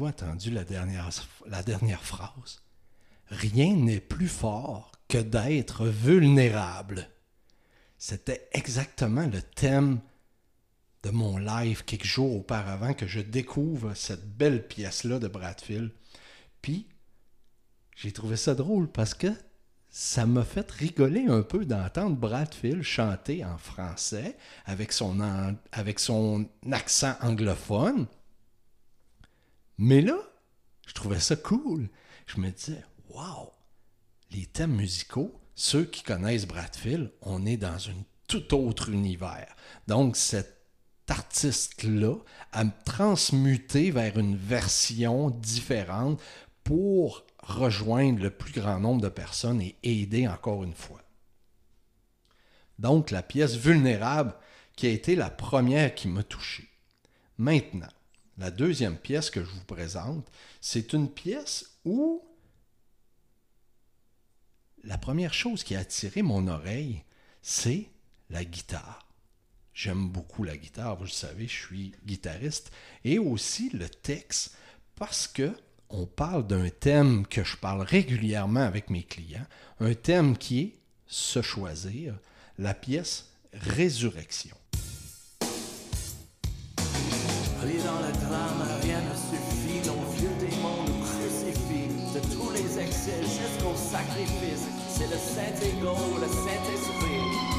Entendu 0.05 0.51
la 0.51 0.63
dernière, 0.63 1.11
phrase? 2.03 2.61
Rien 3.27 3.75
n'est 3.75 3.99
plus 3.99 4.27
fort 4.27 4.91
que 5.07 5.17
d'être 5.17 5.85
vulnérable. 5.85 7.09
C'était 7.97 8.49
exactement 8.51 9.25
le 9.25 9.41
thème 9.41 9.99
de 11.03 11.11
mon 11.11 11.37
live 11.37 11.85
quelques 11.85 12.05
jours 12.05 12.35
auparavant 12.37 12.93
que 12.93 13.07
je 13.07 13.19
découvre 13.19 13.93
cette 13.93 14.27
belle 14.37 14.67
pièce-là 14.67 15.19
de 15.19 15.27
Bradfield. 15.27 15.91
Puis, 16.61 16.87
j'ai 17.95 18.11
trouvé 18.11 18.37
ça 18.37 18.55
drôle 18.55 18.91
parce 18.91 19.13
que 19.13 19.27
ça 19.89 20.25
m'a 20.25 20.43
fait 20.43 20.69
rigoler 20.71 21.27
un 21.27 21.41
peu 21.41 21.65
d'entendre 21.65 22.17
Bradfield 22.17 22.81
chanter 22.81 23.45
en 23.45 23.57
français 23.57 24.35
avec 24.65 24.91
son 24.91 25.21
accent 26.69 27.15
anglophone. 27.21 28.07
Mais 29.77 30.01
là, 30.01 30.17
je 30.87 30.93
trouvais 30.93 31.19
ça 31.19 31.35
cool. 31.35 31.89
Je 32.27 32.39
me 32.39 32.49
disais, 32.49 32.83
waouh, 33.09 33.51
les 34.31 34.45
thèmes 34.45 34.75
musicaux 34.75 35.39
ceux 35.55 35.85
qui 35.85 36.03
connaissent 36.03 36.47
Bradfield, 36.47 37.11
on 37.21 37.45
est 37.45 37.57
dans 37.57 37.89
un 37.89 38.03
tout 38.27 38.53
autre 38.53 38.89
univers. 38.89 39.55
Donc, 39.87 40.17
cet 40.17 40.53
artiste-là 41.07 42.17
a 42.51 42.65
transmuté 42.65 43.89
vers 43.91 44.17
une 44.17 44.35
version 44.35 45.29
différente 45.29 46.21
pour 46.63 47.25
rejoindre 47.41 48.21
le 48.21 48.31
plus 48.31 48.51
grand 48.51 48.79
nombre 48.79 49.01
de 49.01 49.09
personnes 49.09 49.61
et 49.61 49.77
aider 49.83 50.27
encore 50.27 50.63
une 50.63 50.73
fois. 50.73 51.01
Donc, 52.77 53.11
la 53.11 53.23
pièce 53.23 53.55
vulnérable 53.55 54.35
qui 54.75 54.87
a 54.87 54.89
été 54.89 55.15
la 55.15 55.29
première 55.29 55.95
qui 55.95 56.09
m'a 56.09 56.23
touché. 56.23 56.67
Maintenant, 57.37 57.87
la 58.37 58.51
deuxième 58.51 58.97
pièce 58.97 59.29
que 59.29 59.43
je 59.43 59.49
vous 59.49 59.63
présente, 59.63 60.29
c'est 60.61 60.93
une 60.93 61.09
pièce 61.09 61.77
où 61.85 62.23
la 64.83 64.97
première 64.97 65.33
chose 65.33 65.63
qui 65.63 65.75
a 65.75 65.79
attiré 65.79 66.21
mon 66.21 66.47
oreille, 66.47 67.03
c'est 67.41 67.89
la 68.29 68.45
guitare. 68.45 69.07
J'aime 69.73 70.09
beaucoup 70.09 70.43
la 70.43 70.57
guitare, 70.57 70.95
vous 70.95 71.03
le 71.03 71.09
savez, 71.09 71.47
je 71.47 71.65
suis 71.65 71.91
guitariste. 72.05 72.71
Et 73.03 73.19
aussi 73.19 73.69
le 73.71 73.89
texte, 73.89 74.55
parce 74.95 75.27
que 75.27 75.51
on 75.89 76.05
parle 76.05 76.47
d'un 76.47 76.69
thème 76.69 77.27
que 77.27 77.43
je 77.43 77.57
parle 77.57 77.81
régulièrement 77.81 78.61
avec 78.61 78.89
mes 78.89 79.03
clients, 79.03 79.45
un 79.79 79.93
thème 79.93 80.37
qui 80.37 80.59
est 80.61 80.79
se 81.07 81.41
choisir, 81.41 82.17
la 82.57 82.73
pièce 82.73 83.31
Résurrection. 83.53 84.55
Dans 87.73 87.99
le 87.99 88.13
drame, 88.27 88.61
rien 88.83 89.01
ne 89.01 89.15
suffit, 89.15 89.87
nos 89.87 90.11
vieux 90.13 90.29
démons 90.39 90.83
nous 90.85 91.03
crucifient, 91.03 91.89
de 92.13 92.19
tous 92.33 92.51
les 92.51 92.79
excès 92.79 93.21
jusqu'au 93.21 93.75
sacrifice, 93.75 94.67
c'est 94.89 95.07
le 95.07 95.17
Saint-Égo, 95.17 95.95
le 96.21 96.27
Saint-Esprit. 96.27 97.55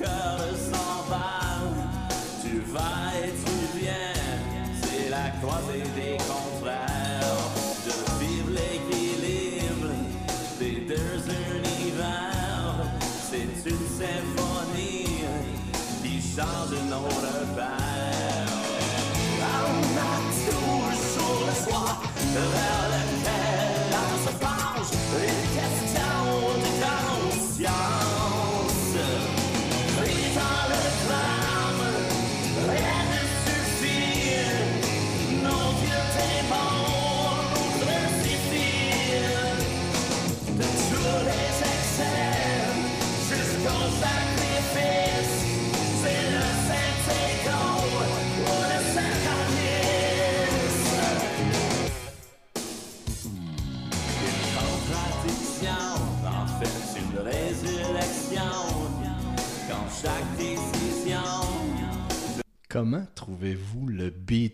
Comment 0.00 0.39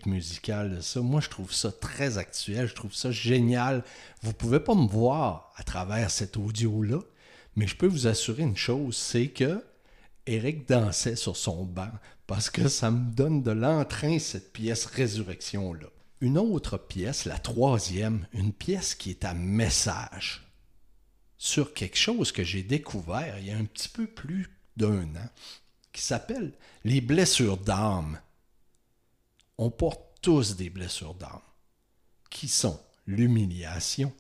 musical 0.07 0.77
de 0.77 0.81
ça? 0.81 1.01
Moi, 1.01 1.21
je 1.21 1.29
trouve 1.29 1.53
ça 1.53 1.71
très 1.71 2.19
actuel, 2.19 2.67
je 2.67 2.75
trouve 2.75 2.95
ça 2.95 3.11
génial. 3.11 3.85
Vous 4.23 4.31
ne 4.31 4.35
pouvez 4.35 4.61
pas 4.61 4.75
me 4.75 4.89
voir 4.89 5.53
à 5.57 5.63
travers 5.63 6.11
cet 6.11 6.37
audio-là, 6.37 7.01
mais 7.57 7.67
je 7.67 7.77
peux 7.77 7.87
vous 7.87 8.07
assurer 8.07 8.43
une 8.43 8.57
chose, 8.57 8.97
c'est 8.97 9.29
que 9.29 9.65
Eric 10.27 10.69
dansait 10.69 11.17
sur 11.17 11.37
son 11.37 11.65
banc 11.65 11.93
parce 12.27 12.51
que 12.51 12.69
ça 12.69 12.91
me 12.91 13.13
donne 13.13 13.43
de 13.43 13.53
l'entrain, 13.53 14.19
cette 14.19 14.53
pièce 14.53 14.87
Résurrection-là. 14.87 15.87
Une 16.21 16.39
autre 16.39 16.79
pièce, 16.79 17.27
la 17.27 17.39
troisième, 17.39 18.27
une 18.33 18.53
pièce 18.53 18.95
qui 18.95 19.11
est 19.11 19.25
à 19.25 19.35
message 19.35 20.43
sur 21.39 21.75
quelque 21.75 21.99
chose 21.99 22.33
que 22.33 22.43
j'ai 22.43 22.63
découvert 22.63 23.39
il 23.39 23.47
y 23.47 23.51
a 23.51 23.57
un 23.57 23.67
petit 23.67 23.91
peu 23.91 24.07
plus 24.07 24.49
d'un 24.77 25.05
an 25.05 25.29
qui 25.93 26.03
s'appelle 26.03 26.53
les 26.85 27.01
blessures 27.01 27.59
d'âme. 27.59 28.19
On 29.59 29.71
porte 29.71 30.03
tous 30.21 30.57
des 30.57 30.71
blessures 30.71 31.15
d'âme, 31.15 31.41
qui 32.31 32.49
sont 32.49 32.81
l'humiliation, 33.07 34.13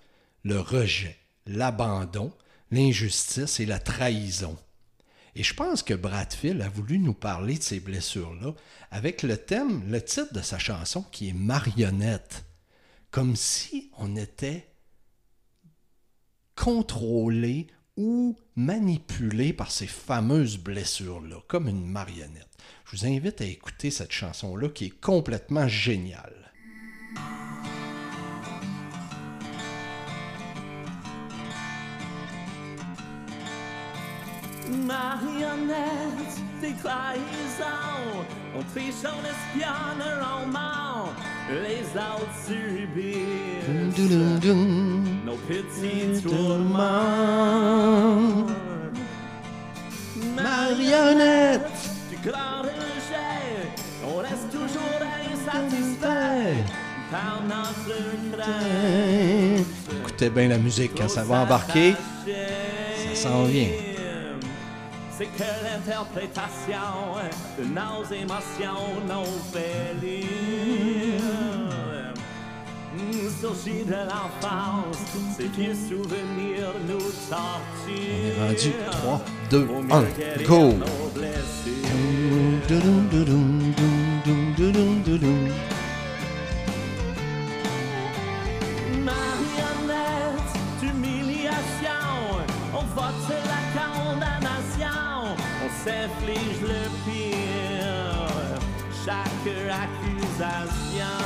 le 0.44 0.60
rejet, 0.60 1.18
l'abandon, 1.46 2.32
l'injustice 2.70 3.60
et 3.60 3.66
la 3.66 3.78
trahison. 3.78 4.56
Et 5.34 5.42
je 5.42 5.54
pense 5.54 5.82
que 5.82 5.92
Bradfield 5.92 6.62
a 6.62 6.68
voulu 6.68 6.98
nous 6.98 7.12
parler 7.12 7.58
de 7.58 7.62
ces 7.62 7.80
blessures-là 7.80 8.54
avec 8.90 9.22
le 9.22 9.36
thème, 9.36 9.90
le 9.90 10.02
titre 10.02 10.32
de 10.32 10.40
sa 10.40 10.58
chanson 10.58 11.02
qui 11.02 11.28
est 11.28 11.34
Marionnette, 11.34 12.44
comme 13.10 13.36
si 13.36 13.90
on 13.98 14.16
était 14.16 14.66
contrôlé 16.54 17.66
ou 17.96 18.36
manipulé 18.56 19.52
par 19.52 19.70
ces 19.70 19.86
fameuses 19.86 20.58
blessures-là, 20.58 21.36
comme 21.48 21.68
une 21.68 21.86
marionnette. 21.86 22.48
Je 22.88 22.96
vous 22.96 23.06
invite 23.06 23.40
à 23.40 23.44
écouter 23.44 23.90
cette 23.90 24.12
chanson-là 24.12 24.68
qui 24.68 24.84
est 24.84 25.00
complètement 25.00 25.66
géniale. 25.66 26.52
Marionnette, 34.70 36.36
tes 36.60 36.74
trahisons, 36.74 38.24
on 38.56 38.62
triche, 38.72 39.02
on 39.02 39.24
espionne, 39.24 40.04
on 40.22 40.46
ment, 40.46 41.08
les 41.50 41.84
autres 41.96 42.38
subissent 42.46 43.66
nos 45.24 45.36
petits 45.38 46.22
tourments. 46.22 46.76
Marionnette, 50.36 51.90
du 52.10 52.16
grand 52.28 52.75
Écoutez 60.00 60.30
bien 60.30 60.48
la 60.48 60.58
musique 60.58 60.92
quand 60.96 61.08
ça 61.08 61.24
va 61.24 61.40
embarquer, 61.40 61.94
ça 63.14 63.28
s'en 63.28 63.44
vient 63.44 63.68
c'est 65.16 65.26
que 65.26 65.48
l'interprétation 65.64 67.16
de 67.58 67.64
nos 67.64 68.04
émotions 68.14 69.00
nous 69.08 69.24
fait. 69.50 69.96
Surgit 73.40 73.84
de 73.84 73.92
l'enfance, 73.92 74.96
ces 75.36 75.48
vieux 75.48 75.74
souvenirs 75.74 76.72
nous. 76.88 77.12
On 77.28 77.90
est 77.90 78.34
rendu 78.40 78.72
3, 78.90 79.20
2, 79.50 79.68
1, 79.90 80.04
go! 80.46 80.74
S'inflige 95.86 96.62
le 96.62 96.82
pire, 97.04 98.58
chaque 99.04 99.48
accusation. 99.84 101.16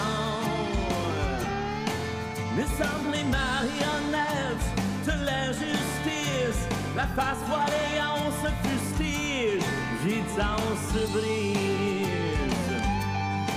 Nous 2.57 2.71
sommes 2.79 3.13
les 3.13 3.25
marionnettes 3.25 4.71
de 5.07 5.13
l'injustice, 5.25 6.63
la 6.97 7.07
face 7.07 7.43
voilée, 7.49 7.97
on 8.19 8.31
se 8.43 8.51
fustige, 8.69 9.65
vite 10.05 10.39
on 10.39 10.77
se 10.93 11.13
brise, 11.13 12.83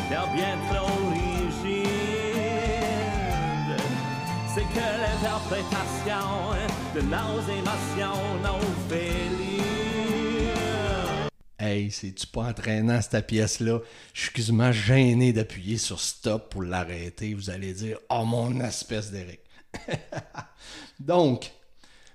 car 0.09 0.27
bien 0.33 0.57
trop 0.69 1.09
rigide. 1.09 2.32
C'est 4.53 4.61
que 4.61 4.75
l'interprétation 4.75 6.51
de 6.93 7.01
nos 7.01 7.41
émotions, 7.41 8.37
nos 8.43 8.59
félines. 8.87 9.63
Hey, 11.57 11.89
c'est-tu 11.89 12.27
pas 12.27 12.49
entraînant 12.49 13.01
cette 13.01 13.25
pièce-là? 13.25 13.79
Je 14.13 14.21
suis 14.21 14.31
quasiment 14.31 14.71
gêné 14.71 15.33
d'appuyer 15.33 15.79
sur 15.79 15.99
stop 15.99 16.51
pour 16.51 16.61
l'arrêter. 16.61 17.33
Vous 17.33 17.49
allez 17.49 17.73
dire, 17.73 17.97
oh 18.11 18.25
mon 18.25 18.59
espèce 18.61 19.09
d'Eric. 19.09 19.39
Donc, 20.99 21.51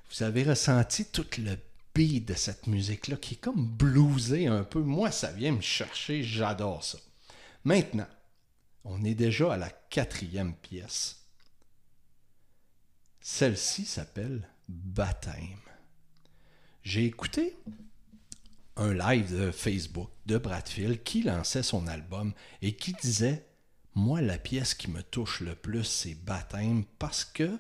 vous 0.09 0.23
avez 0.23 0.45
ressenti 0.45 1.07
tout 1.07 1.27
le 1.39 1.57
beat 1.93 2.29
de 2.29 2.35
cette 2.35 2.69
musique-là 2.69 3.17
qui 3.17 3.35
est 3.35 3.39
comme 3.39 3.67
bluesé 3.67 4.47
un 4.47 4.63
peu. 4.63 4.79
Moi, 4.79 5.11
ça 5.11 5.33
vient 5.33 5.51
me 5.51 5.61
chercher, 5.61 6.23
j'adore 6.23 6.85
ça. 6.85 6.99
Maintenant, 7.65 8.07
on 8.85 9.03
est 9.05 9.15
déjà 9.15 9.55
à 9.55 9.57
la 9.57 9.71
quatrième 9.71 10.55
pièce. 10.55 11.18
Celle-ci 13.31 13.85
s'appelle 13.85 14.49
Baptême. 14.69 15.61
J'ai 16.83 17.05
écouté 17.05 17.55
un 18.77 18.95
live 18.95 19.39
de 19.39 19.51
Facebook 19.51 20.09
de 20.25 20.39
Bradfield 20.39 21.03
qui 21.03 21.23
lançait 21.23 21.63
son 21.63 21.87
album 21.89 22.33
et 22.63 22.73
qui 22.73 22.95
disait 22.95 23.45
Moi, 23.95 24.23
la 24.23 24.39
pièce 24.39 24.73
qui 24.73 24.91
me 24.91 25.03
touche 25.03 25.41
le 25.41 25.55
plus, 25.55 25.85
c'est 25.85 26.15
Baptême 26.15 26.85
parce 26.99 27.27
que 27.27 27.51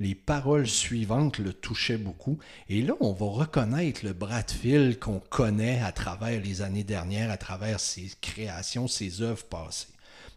les 0.00 0.16
paroles 0.16 0.66
suivantes 0.66 1.38
le 1.38 1.54
touchaient 1.54 1.98
beaucoup. 1.98 2.38
Et 2.68 2.82
là, 2.82 2.94
on 2.98 3.12
va 3.12 3.26
reconnaître 3.26 4.04
le 4.04 4.14
Bradfield 4.14 4.98
qu'on 4.98 5.20
connaît 5.20 5.80
à 5.82 5.92
travers 5.92 6.42
les 6.42 6.62
années 6.62 6.84
dernières, 6.84 7.30
à 7.30 7.38
travers 7.38 7.78
ses 7.78 8.10
créations, 8.20 8.88
ses 8.88 9.22
œuvres 9.22 9.44
passées. 9.44 9.86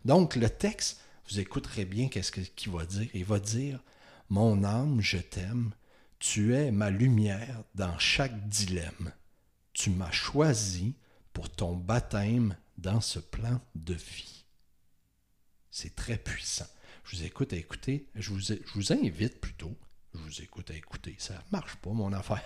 Donc, 0.05 0.35
le 0.35 0.47
texte, 0.47 1.01
vous 1.27 1.39
écouterez 1.39 1.85
bien 1.85 2.07
qu'est-ce 2.07 2.31
qu'il 2.31 2.71
va 2.71 2.85
dire. 2.85 3.09
Il 3.15 3.25
va 3.25 3.39
dire 3.39 3.79
Mon 4.29 4.63
âme, 4.63 5.01
je 5.01 5.17
t'aime, 5.17 5.71
tu 6.19 6.55
es 6.55 6.71
ma 6.71 6.89
lumière 6.89 7.63
dans 7.75 7.97
chaque 7.99 8.47
dilemme. 8.47 9.11
Tu 9.73 9.89
m'as 9.89 10.11
choisi 10.11 10.95
pour 11.33 11.49
ton 11.49 11.75
baptême 11.75 12.55
dans 12.77 13.01
ce 13.01 13.19
plan 13.19 13.61
de 13.75 13.93
vie. 13.93 14.45
C'est 15.69 15.95
très 15.95 16.17
puissant. 16.17 16.67
Je 17.03 17.17
vous 17.17 17.23
écoute 17.23 17.53
à 17.53 17.57
écouter. 17.57 18.07
Je 18.15 18.31
vous, 18.31 18.39
je 18.39 18.73
vous 18.73 18.93
invite 18.93 19.39
plutôt. 19.39 19.75
Je 20.13 20.19
vous 20.19 20.41
écoute 20.41 20.71
à 20.71 20.75
écouter. 20.75 21.15
Ça 21.19 21.43
marche 21.51 21.75
pas, 21.75 21.91
mon 21.91 22.13
affaire. 22.13 22.41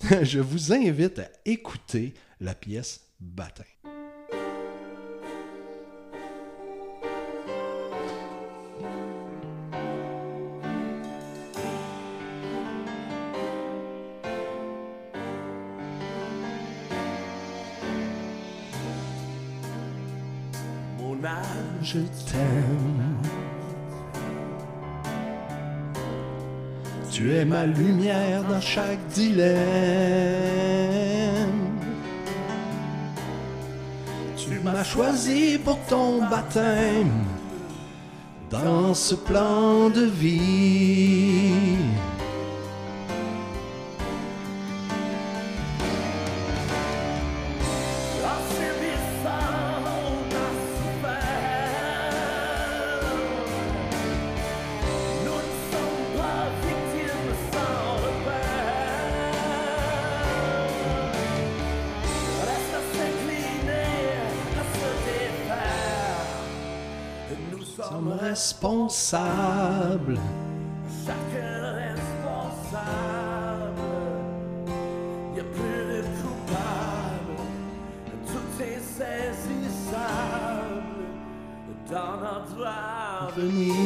je 0.22 0.40
vous 0.40 0.72
invite 0.72 1.18
à 1.20 1.28
écouter 1.44 2.14
la 2.40 2.54
pièce 2.54 3.02
Baptême. 3.20 3.95
Tu 27.16 27.32
es 27.32 27.46
ma 27.46 27.64
lumière 27.64 28.42
dans 28.44 28.60
chaque 28.60 29.08
dilemme. 29.08 29.56
Tu 34.36 34.60
m'as 34.62 34.84
choisi 34.84 35.56
pour 35.56 35.78
ton 35.88 36.28
baptême 36.28 37.24
dans 38.50 38.92
ce 38.92 39.14
plan 39.14 39.88
de 39.88 40.02
vie. 40.02 41.78
Responsable. 68.96 70.18
Chacun 71.04 71.74
responsable. 71.74 72.80
Il 75.34 75.40
a 75.40 75.44
plus 75.44 75.84
de 75.86 76.02
coupable. 76.22 77.36
Tout 78.26 78.54
est 78.62 78.80
saisissable 78.80 80.00
dans 81.90 82.16
notre 82.16 82.66
avenir. 82.66 83.76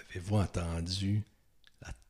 Avez-vous 0.00 0.36
entendu 0.36 1.22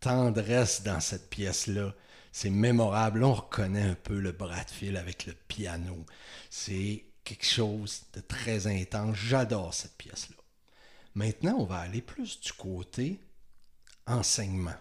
tendresse 0.00 0.82
dans 0.82 1.00
cette 1.00 1.30
pièce-là. 1.30 1.94
C'est 2.32 2.50
mémorable. 2.50 3.24
On 3.24 3.34
reconnaît 3.34 3.90
un 3.90 3.94
peu 3.94 4.18
le 4.18 4.32
bras 4.32 4.64
de 4.64 4.70
fil 4.70 4.96
avec 4.96 5.26
le 5.26 5.34
piano. 5.48 6.04
C'est 6.50 7.04
quelque 7.24 7.46
chose 7.46 8.02
de 8.12 8.20
très 8.20 8.66
intense. 8.66 9.16
J'adore 9.16 9.72
cette 9.72 9.96
pièce-là. 9.96 10.36
Maintenant, 11.14 11.56
on 11.58 11.64
va 11.64 11.78
aller 11.78 12.02
plus 12.02 12.40
du 12.40 12.52
côté 12.52 13.20
enseignement. 14.06 14.74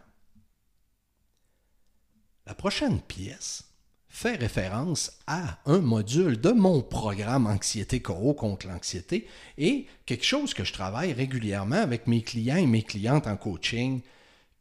La 2.46 2.56
prochaine 2.56 3.02
pièce 3.02 3.64
fait 4.10 4.36
référence 4.36 5.12
à 5.26 5.60
un 5.66 5.80
module 5.80 6.40
de 6.40 6.52
mon 6.52 6.82
programme 6.82 7.48
Anxiété 7.48 8.02
Coro 8.02 8.34
contre 8.34 8.68
l'anxiété 8.68 9.28
et 9.58 9.88
quelque 10.06 10.26
chose 10.26 10.54
que 10.54 10.64
je 10.64 10.74
travaille 10.74 11.14
régulièrement 11.14 11.78
avec 11.78 12.06
mes 12.06 12.22
clients 12.22 12.58
et 12.58 12.68
mes 12.68 12.84
clientes 12.84 13.26
en 13.26 13.38
coaching 13.38 14.02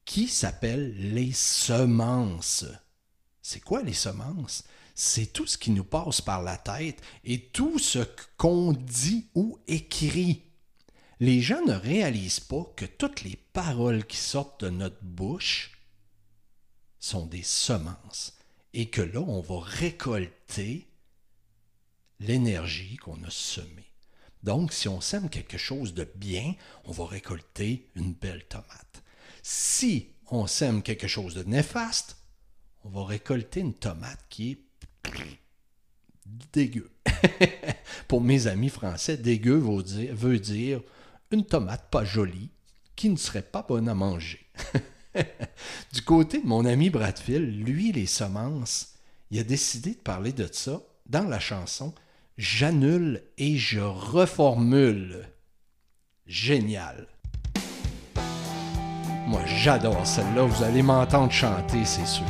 qui 0.05 0.29
s'appelle 0.29 1.15
les 1.15 1.33
semences. 1.33 2.65
C'est 3.41 3.61
quoi 3.61 3.83
les 3.83 3.93
semences? 3.93 4.65
C'est 4.95 5.33
tout 5.33 5.47
ce 5.47 5.59
qui 5.59 5.71
nous 5.71 5.85
passe 5.85 6.21
par 6.21 6.43
la 6.43 6.57
tête 6.57 7.01
et 7.25 7.47
tout 7.47 7.79
ce 7.79 8.01
qu'on 8.37 8.73
dit 8.73 9.27
ou 9.35 9.59
écrit. 9.67 10.43
Les 11.21 11.41
gens 11.41 11.65
ne 11.65 11.75
réalisent 11.75 12.41
pas 12.41 12.65
que 12.77 12.85
toutes 12.85 13.23
les 13.23 13.37
paroles 13.37 14.05
qui 14.07 14.17
sortent 14.17 14.65
de 14.65 14.71
notre 14.71 15.03
bouche 15.03 15.73
sont 16.99 17.27
des 17.27 17.43
semences 17.43 18.37
et 18.75 18.91
que 18.91 19.03
là, 19.03 19.21
on 19.21 19.41
va 19.41 19.61
récolter 19.61 20.87
l'énergie 22.21 22.97
qu'on 22.97 23.23
a 23.25 23.31
semée. 23.31 23.93
Donc, 24.43 24.73
si 24.73 24.89
on 24.89 25.01
sème 25.01 25.31
quelque 25.31 25.59
chose 25.59 25.95
de 25.95 26.09
bien, 26.17 26.55
on 26.85 26.93
va 26.93 27.07
récolter 27.07 27.89
une 27.95 28.13
belle 28.13 28.45
tomate. 28.47 29.02
Si 29.43 30.09
on 30.31 30.47
sème 30.47 30.83
quelque 30.83 31.09
chose 31.09 31.35
de 31.35 31.43
néfaste, 31.43 32.17
on 32.85 32.91
va 32.91 33.05
récolter 33.05 33.61
une 33.61 33.75
tomate 33.75 34.25
qui 34.29 34.53
est 34.53 34.59
dégueu. 36.53 36.91
Pour 38.09 38.21
mes 38.21 38.47
amis 38.47 38.69
français, 38.69 39.17
dégueu 39.17 39.57
veut 39.57 40.39
dire, 40.39 40.81
une 41.31 41.45
tomate 41.45 41.91
pas 41.91 42.05
jolie 42.05 42.51
qui 42.97 43.09
ne 43.09 43.17
serait 43.17 43.43
pas 43.43 43.63
bonne 43.63 43.89
à 43.89 43.95
manger. 43.95 44.47
du 45.93 46.03
côté 46.03 46.41
de 46.41 46.47
mon 46.47 46.65
ami 46.65 46.91
Bradfield, 46.91 47.67
lui, 47.67 47.93
les 47.93 48.07
semences, 48.07 48.95
il 49.31 49.39
a 49.39 49.45
décidé 49.45 49.91
de 49.91 50.01
parler 50.01 50.33
de 50.33 50.49
ça 50.51 50.83
dans 51.07 51.25
la 51.25 51.41
chanson 51.41 51.95
J'annule 52.39 53.23
et 53.37 53.59
je 53.59 53.81
reformule. 53.81 55.29
Génial. 56.27 57.07
Moi, 59.27 59.41
j'adore 59.47 60.07
celle-là. 60.07 60.43
Vous 60.43 60.63
allez 60.63 60.83
m'entendre 60.83 61.31
chanter, 61.33 61.85
c'est 61.85 62.07
sûr. 62.07 62.27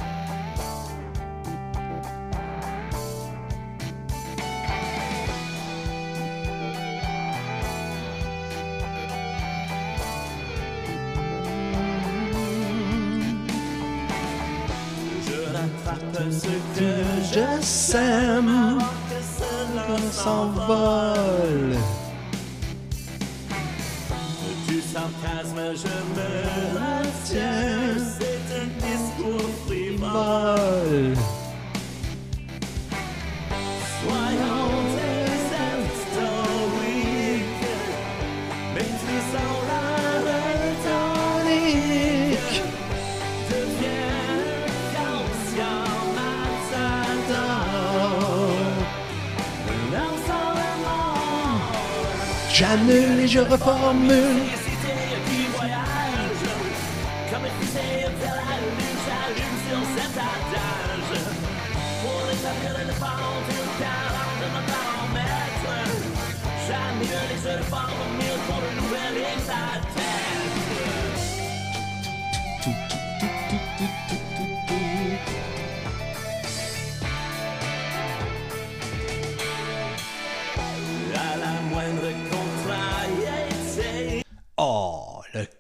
Talent 63.79 64.35
de 64.41 64.47
notre 64.53 64.75
paramètre. 64.75 65.73
J'annule 66.67 67.31
et 67.33 67.39
je 67.43 67.65
pour 68.47 68.61
le 68.61 68.71
nouvel 68.81 69.15
exaltation. 69.35 70.12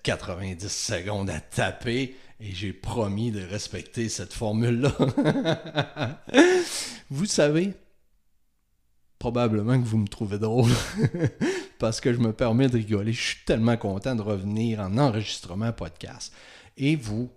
90 0.02 0.68
secondes 0.68 1.30
à 1.30 1.40
taper 1.40 2.16
et 2.40 2.52
j'ai 2.52 2.72
promis 2.72 3.30
de 3.30 3.42
respecter 3.42 4.08
cette 4.08 4.32
formule-là. 4.32 4.92
vous 7.10 7.26
savez, 7.26 7.74
probablement 9.20 9.80
que 9.80 9.86
vous 9.86 9.98
me 9.98 10.08
trouvez 10.08 10.40
drôle 10.40 10.72
parce 11.78 12.00
que 12.00 12.12
je 12.12 12.18
me 12.18 12.32
permets 12.32 12.68
de 12.68 12.76
rigoler. 12.78 13.12
Je 13.12 13.22
suis 13.22 13.44
tellement 13.44 13.76
content 13.76 14.16
de 14.16 14.22
revenir 14.22 14.80
en 14.80 14.98
enregistrement 14.98 15.72
podcast. 15.72 16.32
Et 16.76 16.96
vous, 16.96 17.30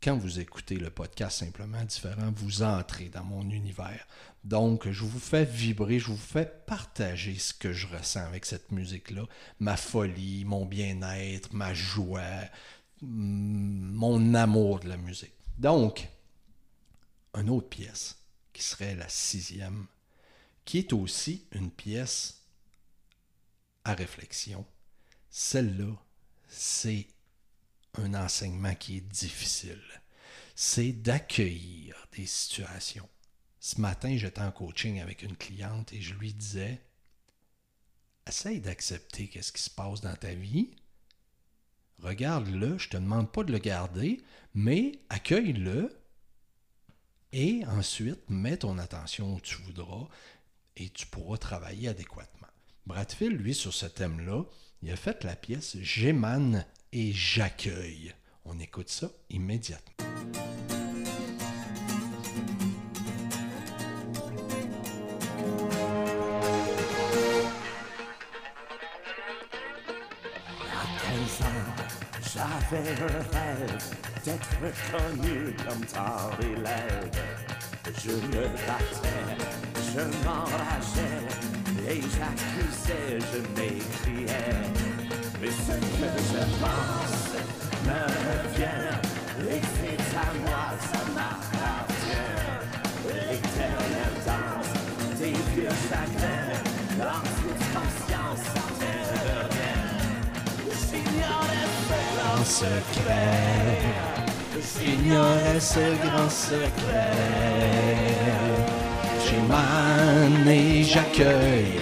quand 0.00 0.16
vous 0.16 0.38
écoutez 0.38 0.76
le 0.76 0.90
podcast 0.90 1.38
simplement 1.38 1.82
différent, 1.82 2.32
vous 2.36 2.62
entrez 2.62 3.08
dans 3.08 3.24
mon 3.24 3.50
univers. 3.50 4.06
Donc, 4.44 4.90
je 4.90 5.04
vous 5.04 5.18
fais 5.18 5.46
vibrer, 5.46 5.98
je 5.98 6.08
vous 6.08 6.16
fais 6.18 6.44
partager 6.66 7.38
ce 7.38 7.54
que 7.54 7.72
je 7.72 7.86
ressens 7.86 8.26
avec 8.26 8.44
cette 8.44 8.72
musique-là, 8.72 9.24
ma 9.58 9.76
folie, 9.78 10.44
mon 10.44 10.66
bien-être, 10.66 11.54
ma 11.54 11.72
joie, 11.72 12.44
mm, 13.00 13.92
mon 13.92 14.34
amour 14.34 14.80
de 14.80 14.88
la 14.88 14.98
musique. 14.98 15.32
Donc, 15.56 16.08
une 17.34 17.48
autre 17.48 17.70
pièce 17.70 18.18
qui 18.52 18.62
serait 18.62 18.94
la 18.94 19.08
sixième, 19.08 19.86
qui 20.66 20.78
est 20.78 20.92
aussi 20.92 21.46
une 21.52 21.70
pièce 21.70 22.42
à 23.84 23.94
réflexion. 23.94 24.66
Celle-là, 25.30 25.94
c'est 26.48 27.06
un 27.94 28.12
enseignement 28.12 28.74
qui 28.74 28.98
est 28.98 29.08
difficile. 29.08 29.82
C'est 30.54 30.92
d'accueillir 30.92 32.06
des 32.12 32.26
situations. 32.26 33.08
Ce 33.66 33.80
matin, 33.80 34.14
j'étais 34.18 34.42
en 34.42 34.52
coaching 34.52 35.00
avec 35.00 35.22
une 35.22 35.38
cliente 35.38 35.94
et 35.94 36.02
je 36.02 36.12
lui 36.12 36.34
disais 36.34 36.82
Essaye 38.28 38.60
d'accepter 38.60 39.28
qu'est-ce 39.28 39.52
qui 39.52 39.62
se 39.62 39.70
passe 39.70 40.02
dans 40.02 40.14
ta 40.14 40.34
vie. 40.34 40.76
Regarde-le, 42.02 42.76
je 42.76 42.88
ne 42.88 42.92
te 42.92 42.96
demande 42.98 43.32
pas 43.32 43.42
de 43.42 43.52
le 43.52 43.58
garder, 43.58 44.20
mais 44.52 44.92
accueille-le 45.08 45.98
et 47.32 47.64
ensuite 47.64 48.28
mets 48.28 48.58
ton 48.58 48.76
attention 48.76 49.36
où 49.36 49.40
tu 49.40 49.56
voudras 49.62 50.08
et 50.76 50.90
tu 50.90 51.06
pourras 51.06 51.38
travailler 51.38 51.88
adéquatement. 51.88 52.48
Bradfield, 52.84 53.40
lui, 53.40 53.54
sur 53.54 53.72
ce 53.72 53.86
thème-là, 53.86 54.42
il 54.82 54.90
a 54.90 54.96
fait 54.96 55.24
la 55.24 55.36
pièce 55.36 55.78
J'émane 55.80 56.66
et 56.92 57.14
j'accueille. 57.14 58.14
On 58.44 58.58
écoute 58.58 58.90
ça 58.90 59.10
immédiatement. 59.30 60.04
Un 72.72 73.36
rêve 73.36 73.76
d'être 74.24 74.48
reconnu 74.62 75.54
comme 75.66 75.84
tant 75.86 76.30
d'élèves. 76.40 77.10
Je 78.02 78.10
me 78.12 78.44
battais, 78.66 79.36
je 79.76 80.00
m'enrageais 80.24 81.28
et 81.88 82.00
j'accusais, 82.00 83.18
je 83.20 83.38
m'écriais. 83.60 84.56
Mais 85.40 85.50
ce 85.50 85.72
que 85.72 86.08
je 86.30 86.42
pense 86.60 87.26
me 87.84 88.00
revient 88.24 88.94
et 89.50 89.60
c'est 89.74 90.16
à 90.16 90.32
moi, 90.40 90.64
ça 90.80 91.00
m'appartient. 91.14 91.43
Secret, 102.54 103.82
j'ignorais 104.62 105.58
ce 105.58 105.84
grand 106.04 106.30
secret. 106.30 107.10
J'émane 109.24 110.48
et 110.48 110.84
j'accueille, 110.84 111.80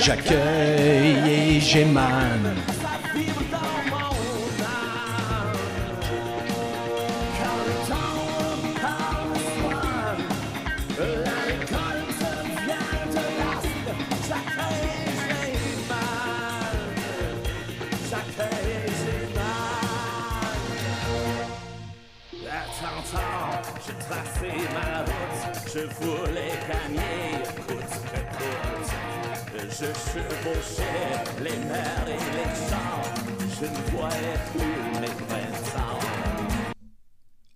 j'accueille 0.00 1.30
et 1.30 1.60
j'émane. 1.60 2.71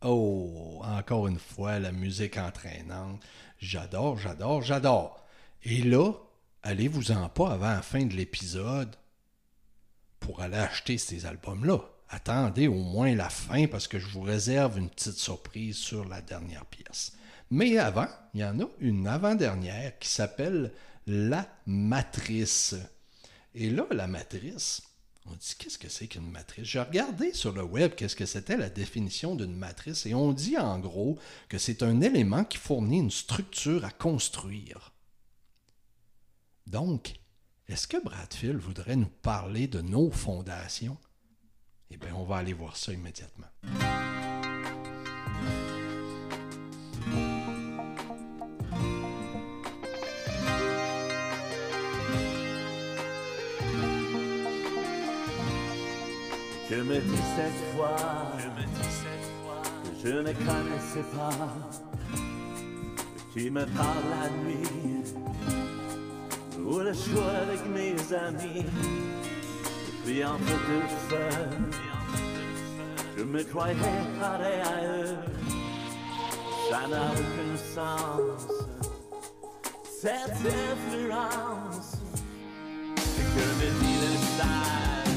Oh, 0.03 0.83
encore 0.85 1.27
une 1.27 1.41
fois, 1.41 1.81
la 1.81 1.91
musique 1.91 2.39
entraînante. 2.39 3.21
J'adore, 3.59 4.19
j'adore, 4.19 4.63
j'adore. 4.63 5.27
Et 5.65 5.83
là, 5.83 6.13
allez-vous-en 6.63 7.29
pas 7.31 7.51
avant 7.53 7.71
la 7.71 7.83
fin 7.83 8.05
de 8.05 8.15
l'épisode 8.15 8.95
pour 10.21 10.41
aller 10.41 10.57
acheter 10.57 10.99
ces 10.99 11.27
albums-là? 11.27 11.81
Attendez 12.09 12.69
au 12.69 12.83
moins 12.83 13.15
la 13.15 13.29
fin 13.29 13.67
parce 13.67 13.89
que 13.89 13.99
je 13.99 14.07
vous 14.09 14.23
réserve 14.23 14.79
une 14.79 14.91
petite 14.91 15.19
surprise 15.19 15.77
sur 15.77 16.05
la 16.05 16.21
dernière 16.21 16.65
pièce. 16.67 17.13
Mais 17.51 17.79
avant, 17.79 18.09
il 18.35 18.41
y 18.41 18.45
en 18.45 18.61
a 18.61 18.69
une 18.81 19.07
avant-dernière 19.07 19.99
qui 19.99 20.09
s'appelle 20.09 20.73
La 21.07 21.49
Matrice. 21.67 22.75
Et 23.55 23.71
là, 23.71 23.87
la 23.91 24.07
matrice, 24.07 24.83
on 25.25 25.33
dit 25.33 25.55
qu'est-ce 25.59 25.79
que 25.79 25.89
c'est 25.89 26.09
qu'une 26.09 26.31
matrice? 26.31 26.67
J'ai 26.67 26.81
regardé 26.81 27.33
sur 27.33 27.53
le 27.53 27.63
web 27.63 27.95
qu'est-ce 27.95 28.17
que 28.17 28.27
c'était 28.27 28.57
la 28.57 28.69
définition 28.69 29.35
d'une 29.35 29.57
matrice 29.57 30.07
et 30.07 30.15
on 30.15 30.33
dit 30.33 30.59
en 30.59 30.79
gros 30.79 31.19
que 31.49 31.59
c'est 31.59 31.83
un 31.83 32.01
élément 32.01 32.45
qui 32.45 32.59
fournit 32.59 32.99
une 32.99 33.11
structure 33.11 33.85
à 33.85 33.91
construire. 33.91 34.93
Donc, 36.67 37.15
est-ce 37.69 37.89
que 37.89 38.03
Bradfield 38.03 38.59
voudrait 38.59 38.97
nous 38.97 39.11
parler 39.23 39.67
de 39.67 39.81
nos 39.81 40.11
fondations? 40.11 40.99
Eh 41.91 41.97
bien, 41.97 42.15
on 42.17 42.25
va 42.25 42.37
aller 42.37 42.53
voir 42.53 42.77
ça 42.77 42.93
immédiatement. 42.93 43.47
Je 56.69 56.75
me 56.83 56.99
dis 56.99 57.17
cette 57.37 57.77
fois, 57.77 57.97
je 58.39 58.49
me 58.49 58.67
dis 58.67 58.91
cette 58.91 59.27
fois 59.41 59.63
que 59.85 59.91
je 60.03 60.15
ne 60.17 60.33
connaissais 60.33 61.07
pas. 61.17 61.49
Tu 63.33 63.51
me 63.51 63.65
parles 63.67 64.05
la 64.11 64.29
nuit 64.43 65.05
ou 66.59 66.79
le 66.81 66.93
choix 66.93 67.31
avec 67.43 67.65
mes 67.69 67.95
amis. 68.15 68.67
Entre 70.09 70.39
deux 70.39 70.89
feux, 71.09 71.49
je 73.19 73.25
me 73.25 73.43
croyais 73.43 73.75
pareil 74.21 74.61
à 74.65 74.65
eux. 75.03 75.17
Ça 76.71 76.83
n'a 76.89 77.11
aucun 77.11 77.57
sens, 77.75 78.47
cette 80.01 80.31
influence 80.31 81.91
que 83.17 83.45
me 83.59 83.69
dit 83.81 83.99
le 84.01 84.13
sage? 84.37 85.17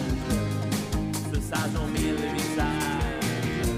Ce 1.34 1.39
sage 1.39 1.75
aux 1.75 1.89
mille 1.91 2.21
visages, 2.34 3.69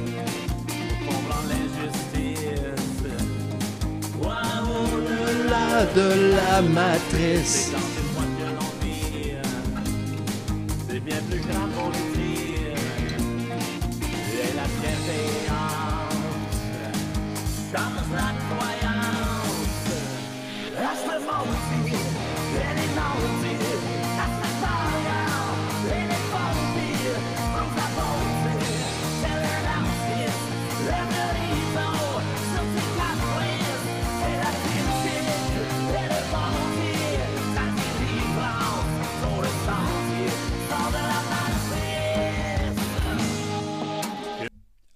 comprend 1.05 1.43
l'injustice. 1.49 3.03
Wow, 4.21 4.63
au-delà 4.95 5.51
Là 5.51 5.85
de 5.93 6.07
la 6.35 6.61
matrice. 6.61 7.90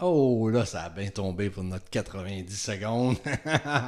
Oh, 0.08 0.48
là, 0.50 0.64
ça 0.64 0.84
a 0.84 0.88
bien 0.88 1.10
tombé 1.10 1.50
pour 1.50 1.64
notre 1.64 1.90
90 1.90 2.56
secondes. 2.56 3.16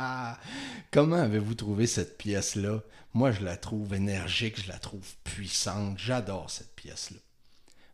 Comment 0.91 1.15
avez-vous 1.15 1.55
trouvé 1.55 1.87
cette 1.87 2.19
pièce-là? 2.19 2.81
Moi, 3.15 3.31
je 3.31 3.45
la 3.45 3.57
trouve 3.57 3.95
énergique, 3.95 4.61
je 4.61 4.67
la 4.67 4.81
trouve 4.81 5.15
puissante. 5.23 5.97
J'adore 5.97 6.51
cette 6.51 6.75
pièce-là. 6.75 7.19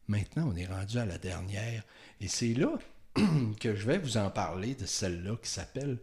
Maintenant, 0.09 0.51
on 0.51 0.57
est 0.57 0.65
rendu 0.65 0.97
à 0.97 1.05
la 1.05 1.19
dernière. 1.19 1.83
Et 2.23 2.29
c'est 2.29 2.55
là 2.55 2.79
que 3.61 3.77
je 3.77 3.87
vais 3.87 3.99
vous 3.99 4.17
en 4.17 4.31
parler 4.31 4.75
de 4.75 4.87
celle-là 4.87 5.37
qui 5.37 5.51
s'appelle 5.51 5.99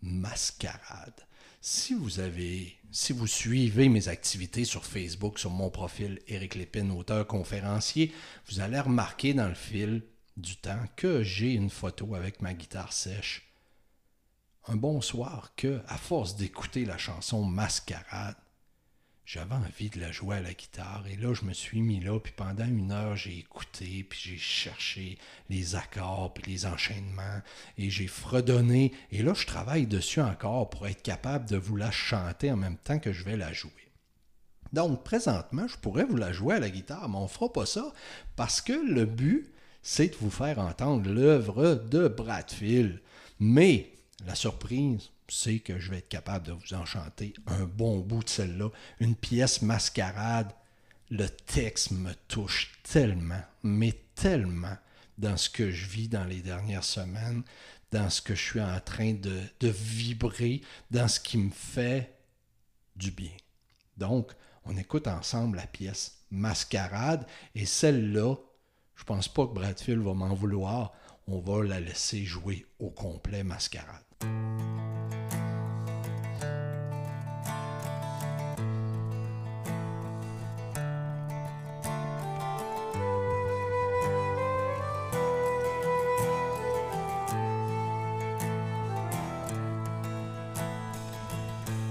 Mascarade. 0.00 1.26
Si 1.60 1.92
vous 1.94 2.20
avez, 2.20 2.76
si 2.92 3.12
vous 3.12 3.26
suivez 3.26 3.88
mes 3.88 4.06
activités 4.06 4.64
sur 4.64 4.84
Facebook, 4.84 5.40
sur 5.40 5.50
mon 5.50 5.70
profil 5.70 6.20
Éric 6.28 6.54
Lépine, 6.54 6.92
auteur 6.92 7.26
conférencier, 7.26 8.14
vous 8.48 8.60
allez 8.60 8.78
remarquer 8.78 9.34
dans 9.34 9.48
le 9.48 9.54
fil 9.54 10.04
du 10.36 10.56
temps 10.56 10.84
que 10.96 11.22
j'ai 11.22 11.52
une 11.52 11.70
photo 11.70 12.14
avec 12.14 12.42
ma 12.42 12.54
guitare 12.54 12.92
sèche. 12.92 13.48
Un 14.66 14.76
bonsoir 14.76 15.52
que, 15.56 15.82
à 15.86 15.98
force 15.98 16.36
d'écouter 16.36 16.84
la 16.84 16.98
chanson 16.98 17.44
Mascarade, 17.44 18.36
j'avais 19.26 19.54
envie 19.54 19.88
de 19.88 20.00
la 20.00 20.12
jouer 20.12 20.36
à 20.36 20.42
la 20.42 20.52
guitare. 20.52 21.04
Et 21.08 21.16
là, 21.16 21.32
je 21.32 21.44
me 21.44 21.54
suis 21.54 21.80
mis 21.80 22.00
là, 22.00 22.18
puis 22.20 22.32
pendant 22.36 22.66
une 22.66 22.92
heure, 22.92 23.16
j'ai 23.16 23.38
écouté, 23.38 24.04
puis 24.04 24.18
j'ai 24.22 24.38
cherché 24.38 25.18
les 25.48 25.76
accords, 25.76 26.34
puis 26.34 26.52
les 26.52 26.66
enchaînements, 26.66 27.40
et 27.78 27.88
j'ai 27.88 28.06
fredonné. 28.06 28.92
Et 29.12 29.22
là, 29.22 29.32
je 29.34 29.46
travaille 29.46 29.86
dessus 29.86 30.20
encore 30.20 30.68
pour 30.68 30.86
être 30.86 31.02
capable 31.02 31.48
de 31.48 31.56
vous 31.56 31.76
la 31.76 31.90
chanter 31.90 32.50
en 32.50 32.56
même 32.56 32.76
temps 32.76 32.98
que 32.98 33.12
je 33.12 33.24
vais 33.24 33.36
la 33.36 33.52
jouer. 33.52 33.70
Donc, 34.74 35.04
présentement, 35.04 35.68
je 35.68 35.78
pourrais 35.78 36.04
vous 36.04 36.16
la 36.16 36.32
jouer 36.32 36.56
à 36.56 36.60
la 36.60 36.68
guitare, 36.68 37.08
mais 37.08 37.16
on 37.16 37.22
ne 37.22 37.28
fera 37.28 37.52
pas 37.52 37.66
ça 37.66 37.92
parce 38.36 38.60
que 38.60 38.72
le 38.72 39.06
but, 39.06 39.53
c'est 39.84 40.08
de 40.08 40.16
vous 40.16 40.30
faire 40.30 40.58
entendre 40.58 41.08
l'œuvre 41.10 41.74
de 41.74 42.08
Bradfield. 42.08 43.00
Mais 43.38 43.92
la 44.26 44.34
surprise, 44.34 45.10
c'est 45.28 45.58
que 45.58 45.78
je 45.78 45.90
vais 45.90 45.98
être 45.98 46.08
capable 46.08 46.46
de 46.46 46.52
vous 46.52 46.74
enchanter 46.74 47.34
un 47.46 47.64
bon 47.64 48.00
bout 48.00 48.24
de 48.24 48.28
celle-là, 48.28 48.70
une 48.98 49.14
pièce 49.14 49.60
mascarade. 49.60 50.52
Le 51.10 51.28
texte 51.28 51.90
me 51.90 52.12
touche 52.28 52.72
tellement, 52.82 53.42
mais 53.62 53.94
tellement 54.14 54.76
dans 55.18 55.36
ce 55.36 55.50
que 55.50 55.70
je 55.70 55.86
vis 55.86 56.08
dans 56.08 56.24
les 56.24 56.40
dernières 56.40 56.82
semaines, 56.82 57.42
dans 57.92 58.08
ce 58.08 58.22
que 58.22 58.34
je 58.34 58.42
suis 58.42 58.60
en 58.62 58.80
train 58.80 59.12
de, 59.12 59.38
de 59.60 59.68
vibrer, 59.68 60.62
dans 60.90 61.08
ce 61.08 61.20
qui 61.20 61.36
me 61.36 61.50
fait 61.50 62.10
du 62.96 63.10
bien. 63.10 63.36
Donc, 63.98 64.32
on 64.64 64.78
écoute 64.78 65.06
ensemble 65.08 65.58
la 65.58 65.66
pièce 65.66 66.24
Mascarade 66.30 67.26
et 67.54 67.66
celle-là, 67.66 68.36
je 68.96 69.04
pense 69.04 69.28
pas 69.28 69.46
que 69.46 69.52
Bradfield 69.52 70.02
va 70.02 70.14
m'en 70.14 70.34
vouloir. 70.34 70.92
On 71.26 71.40
va 71.40 71.64
la 71.64 71.80
laisser 71.80 72.24
jouer 72.24 72.66
au 72.78 72.90
complet 72.90 73.42
Mascarade. 73.44 74.02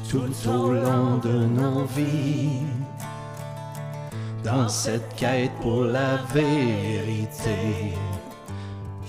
Tout 0.09 0.47
au 0.47 0.71
long 0.71 1.17
de 1.17 1.45
nos 1.47 1.85
vies, 1.85 2.61
dans 4.43 4.67
cette 4.67 5.15
quête 5.15 5.51
pour 5.61 5.85
la 5.85 6.17
vérité, 6.33 7.95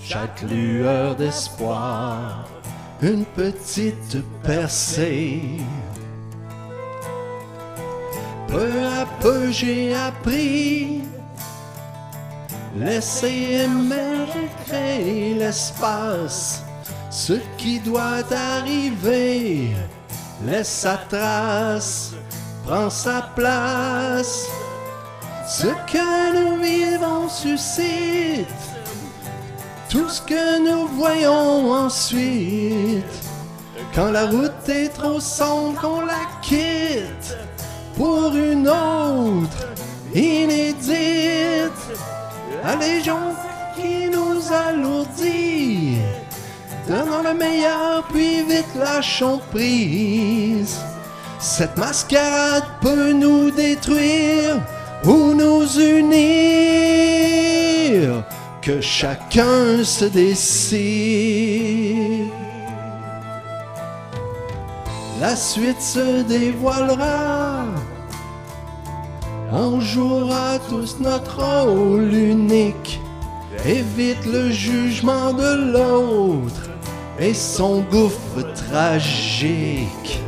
chaque 0.01 0.41
lueur 0.43 1.15
d'espoir, 1.15 2.45
une 3.01 3.25
petite 3.25 4.17
percée. 4.43 5.41
Peu 8.47 8.71
à 9.01 9.05
peu 9.19 9.51
j'ai 9.51 9.93
appris, 9.93 11.01
laisser 12.77 13.65
émerger, 13.65 14.49
créer 14.65 15.33
l'espace, 15.33 16.63
ce 17.09 17.33
qui 17.57 17.79
doit 17.79 18.23
arriver, 18.31 19.71
laisse 20.45 20.69
sa 20.69 20.97
trace, 21.09 22.13
prend 22.65 22.89
sa 22.89 23.21
place. 23.35 24.47
Ce 25.47 25.67
que 25.91 26.33
nous 26.33 26.57
vivons 26.61 27.29
suscite 27.29 28.47
tout 29.89 30.09
ce 30.09 30.21
que 30.21 30.59
nous 30.59 30.87
voyons 30.87 31.71
ensuite. 31.71 33.05
Quand 33.93 34.11
la 34.11 34.25
route 34.25 34.67
est 34.67 34.89
trop 34.89 35.19
sombre, 35.19 35.79
qu'on 35.79 36.01
la 36.01 36.25
quitte 36.41 37.37
pour 37.95 38.35
une 38.35 38.67
autre 38.67 39.67
inédite. 40.13 41.71
La 42.63 42.75
légion 42.75 43.35
qui 43.75 44.09
nous 44.09 44.41
alourdit. 44.51 45.99
Donnons 46.89 47.23
le 47.23 47.33
meilleur, 47.35 48.03
puis 48.11 48.41
vite 48.43 48.75
lâchons 48.75 49.39
prise. 49.51 50.77
Cette 51.39 51.77
mascarade 51.77 52.65
peut 52.81 53.11
nous 53.11 53.51
détruire 53.51 54.61
ou 55.07 55.33
nous 55.33 55.79
unir. 55.79 56.25
Que 58.61 58.81
chacun 58.81 59.83
se 59.83 60.05
décide. 60.05 61.25
La 65.21 65.35
suite 65.35 65.81
se 65.81 66.23
dévoilera. 66.23 67.65
On 69.51 69.79
jouera 69.79 70.59
tous 70.69 70.97
notre 70.99 71.43
rôle 71.65 72.13
unique. 72.13 72.99
Évite 73.65 74.25
le 74.25 74.51
jugement 74.51 75.31
de 75.33 75.71
l'autre 75.71 76.69
et 77.19 77.33
son 77.33 77.81
gouffre 77.81 78.41
tragique. 78.53 80.24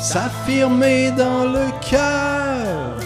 S'affirmer 0.00 1.10
dans 1.10 1.44
le 1.44 1.66
cœur, 1.90 2.98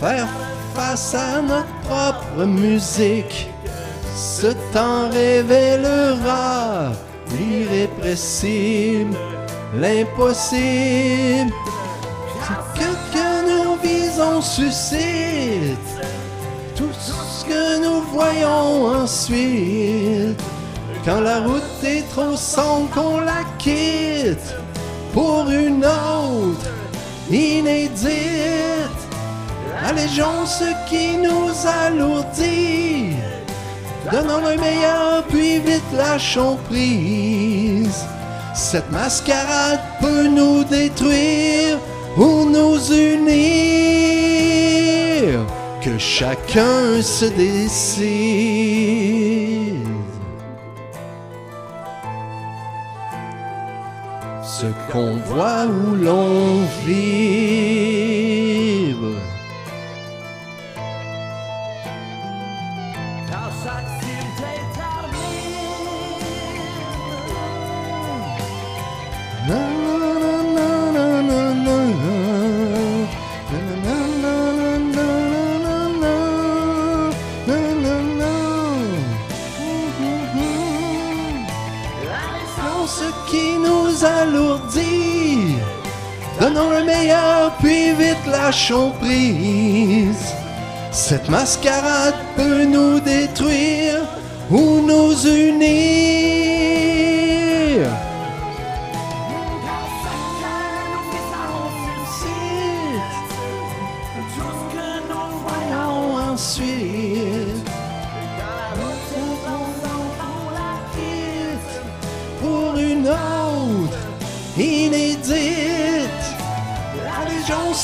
faire 0.00 0.26
face 0.74 1.14
à 1.14 1.40
notre 1.40 1.72
propre 1.88 2.44
musique. 2.44 3.48
Ce 4.16 4.48
temps 4.72 5.08
révélera 5.10 6.90
l'irrépressible, 7.30 9.16
l'impossible. 9.76 11.52
Que, 12.74 12.90
que 13.14 13.28
nos 13.48 13.76
visions 13.76 14.42
suscitent 14.42 15.78
tout 16.74 16.92
ce 16.92 17.44
que 17.44 17.82
nous 17.82 18.02
voyons 18.12 19.02
ensuite. 19.02 20.42
Quand 21.04 21.20
la 21.20 21.40
route 21.40 21.84
est 21.84 22.02
trop 22.10 22.36
sombre, 22.36 22.90
qu'on 22.90 23.20
la 23.20 23.44
quitte 23.58 24.56
pour 25.14 25.48
une 25.48 25.84
autre 25.84 26.70
inédite. 27.30 29.00
Allégeons 29.88 30.44
ce 30.44 30.64
qui 30.88 31.16
nous 31.16 31.50
alourdit. 31.86 33.14
Donnons 34.10 34.40
le 34.40 34.56
meilleur, 34.60 35.24
puis 35.28 35.60
vite 35.60 35.92
lâchons 35.96 36.58
prise. 36.68 38.04
Cette 38.54 38.90
mascarade 38.90 39.80
peut 40.00 40.26
nous 40.26 40.64
détruire 40.64 41.78
ou 42.16 42.44
nous 42.44 42.92
unir. 42.92 43.34
Que 45.80 45.96
chacun 45.98 47.00
se 47.02 47.26
décide. 47.26 49.13
Ce 54.64 54.70
qu'on 54.92 55.16
voit 55.16 55.66
où 55.66 55.94
l'on 55.94 56.64
vibre. 56.86 57.04
Lâchons 88.26 88.92
prise. 89.00 90.34
Cette 90.90 91.28
mascarade 91.28 92.14
peut 92.36 92.64
nous 92.64 93.00
détruire 93.00 94.02
ou 94.50 94.80
nous 94.80 95.26
unir. 95.26 95.64
Voyons 105.46 106.14
ensuite 106.32 107.23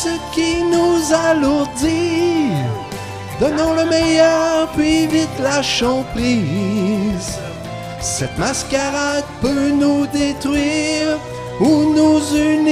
ce 0.02 0.14
qui 0.34 0.62
nous 0.74 0.98
alourdit. 1.28 2.52
Donnons 3.38 3.74
le 3.74 3.86
meilleur, 3.86 4.68
puis 4.76 5.06
vite 5.06 5.38
lâchons 5.42 6.04
prise. 6.14 7.38
Cette 8.00 8.38
mascarade 8.38 9.24
peut 9.42 9.70
nous 9.82 10.06
détruire 10.06 11.18
ou 11.60 11.92
nous 11.96 12.22
unir. 12.34 12.70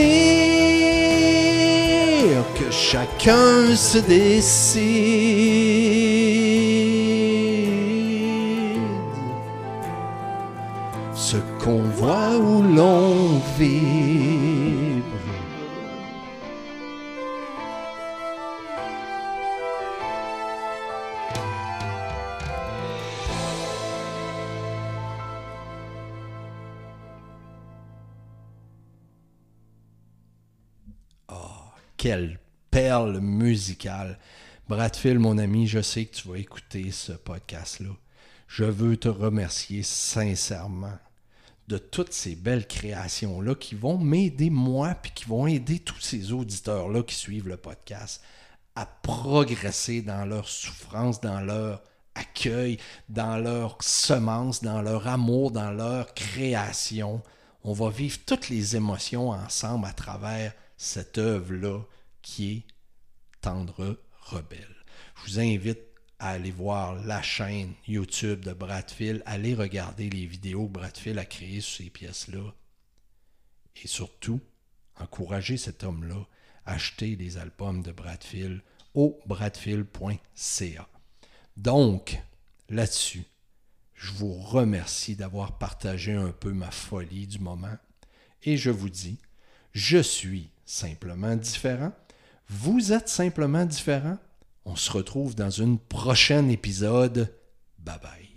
Que 2.59 2.70
chacun 2.70 3.76
se 3.76 3.99
décide. 3.99 5.57
Musicale. 33.59 34.16
Bradfield, 34.68 35.18
mon 35.18 35.36
ami, 35.36 35.66
je 35.66 35.82
sais 35.82 36.04
que 36.04 36.14
tu 36.14 36.28
vas 36.28 36.38
écouter 36.38 36.92
ce 36.92 37.11
podcast-là. 37.11 37.90
Je 38.46 38.62
veux 38.62 38.96
te 38.96 39.09
remercier 39.09 39.82
sincèrement 39.82 40.96
de 41.66 41.76
toutes 41.76 42.12
ces 42.12 42.36
belles 42.36 42.68
créations-là 42.68 43.56
qui 43.56 43.74
vont 43.74 43.98
m'aider 43.98 44.48
moi, 44.48 44.94
puis 44.94 45.11
qui 45.12 45.24
vont 45.24 45.48
aider 45.48 45.80
tous 45.80 46.00
ces 46.00 46.32
auditeurs-là 46.32 47.02
qui 47.02 47.16
suivent 47.16 47.48
le 47.48 47.56
podcast 47.56 48.22
à 48.76 48.86
progresser 48.86 50.02
dans 50.02 50.24
leur 50.24 50.48
souffrance, 50.48 51.20
dans 51.20 51.40
leur 51.40 51.82
accueil, 52.14 52.78
dans 53.09 53.38
leur 53.38 53.76
semence, 53.80 54.62
dans 54.62 54.82
leur 54.82 55.09
amour, 55.09 55.50
dans 55.50 55.72
leur 55.72 56.14
création. 56.14 57.22
On 57.64 57.72
va 57.72 57.90
vivre 57.90 58.18
toutes 58.24 58.50
les 58.50 58.76
émotions 58.76 59.30
ensemble 59.30 59.86
à 59.86 59.92
travers 59.92 60.54
cette 60.76 61.18
œuvre-là 61.18 61.80
qui 62.22 62.52
est 62.52 62.78
Tendre 63.41 64.01
Rebelle. 64.20 64.76
Je 65.16 65.30
vous 65.30 65.41
invite 65.41 65.80
à 66.18 66.30
aller 66.30 66.51
voir 66.51 66.95
la 67.05 67.22
chaîne 67.22 67.74
YouTube 67.86 68.45
de 68.45 68.53
Bradfield, 68.53 69.22
aller 69.26 69.55
regarder 69.55 70.11
les 70.11 70.26
vidéos 70.26 70.66
que 70.66 70.72
Bradfield 70.72 71.18
a 71.18 71.24
créées 71.24 71.61
sur 71.61 71.84
ces 71.84 71.91
pièces-là. 71.91 72.55
Et 73.82 73.86
surtout, 73.86 74.41
encourager 74.97 75.57
cet 75.57 75.84
homme-là 75.84 76.26
à 76.66 76.72
acheter 76.74 77.16
des 77.16 77.39
albums 77.39 77.82
de 77.82 77.93
Bradfield 77.93 78.61
au 78.95 79.20
bradfield.ca. 79.26 80.89
Donc, 81.57 82.20
là-dessus, 82.68 83.24
je 83.95 84.12
vous 84.12 84.34
remercie 84.34 85.16
d'avoir 85.16 85.59
partagé 85.59 86.12
un 86.12 86.32
peu 86.32 86.53
ma 86.53 86.70
folie 86.70 87.26
du 87.26 87.39
moment 87.39 87.76
et 88.43 88.57
je 88.57 88.70
vous 88.70 88.91
dis, 88.91 89.18
je 89.72 89.99
suis 89.99 90.51
simplement 90.64 91.34
différent. 91.36 91.93
Vous 92.49 92.92
êtes 92.92 93.09
simplement 93.09 93.66
différent. 93.66 94.16
On 94.64 94.74
se 94.74 94.90
retrouve 94.90 95.34
dans 95.34 95.62
un 95.62 95.76
prochain 95.76 96.49
épisode. 96.49 97.34
Bye 97.78 97.99
bye. 98.03 98.28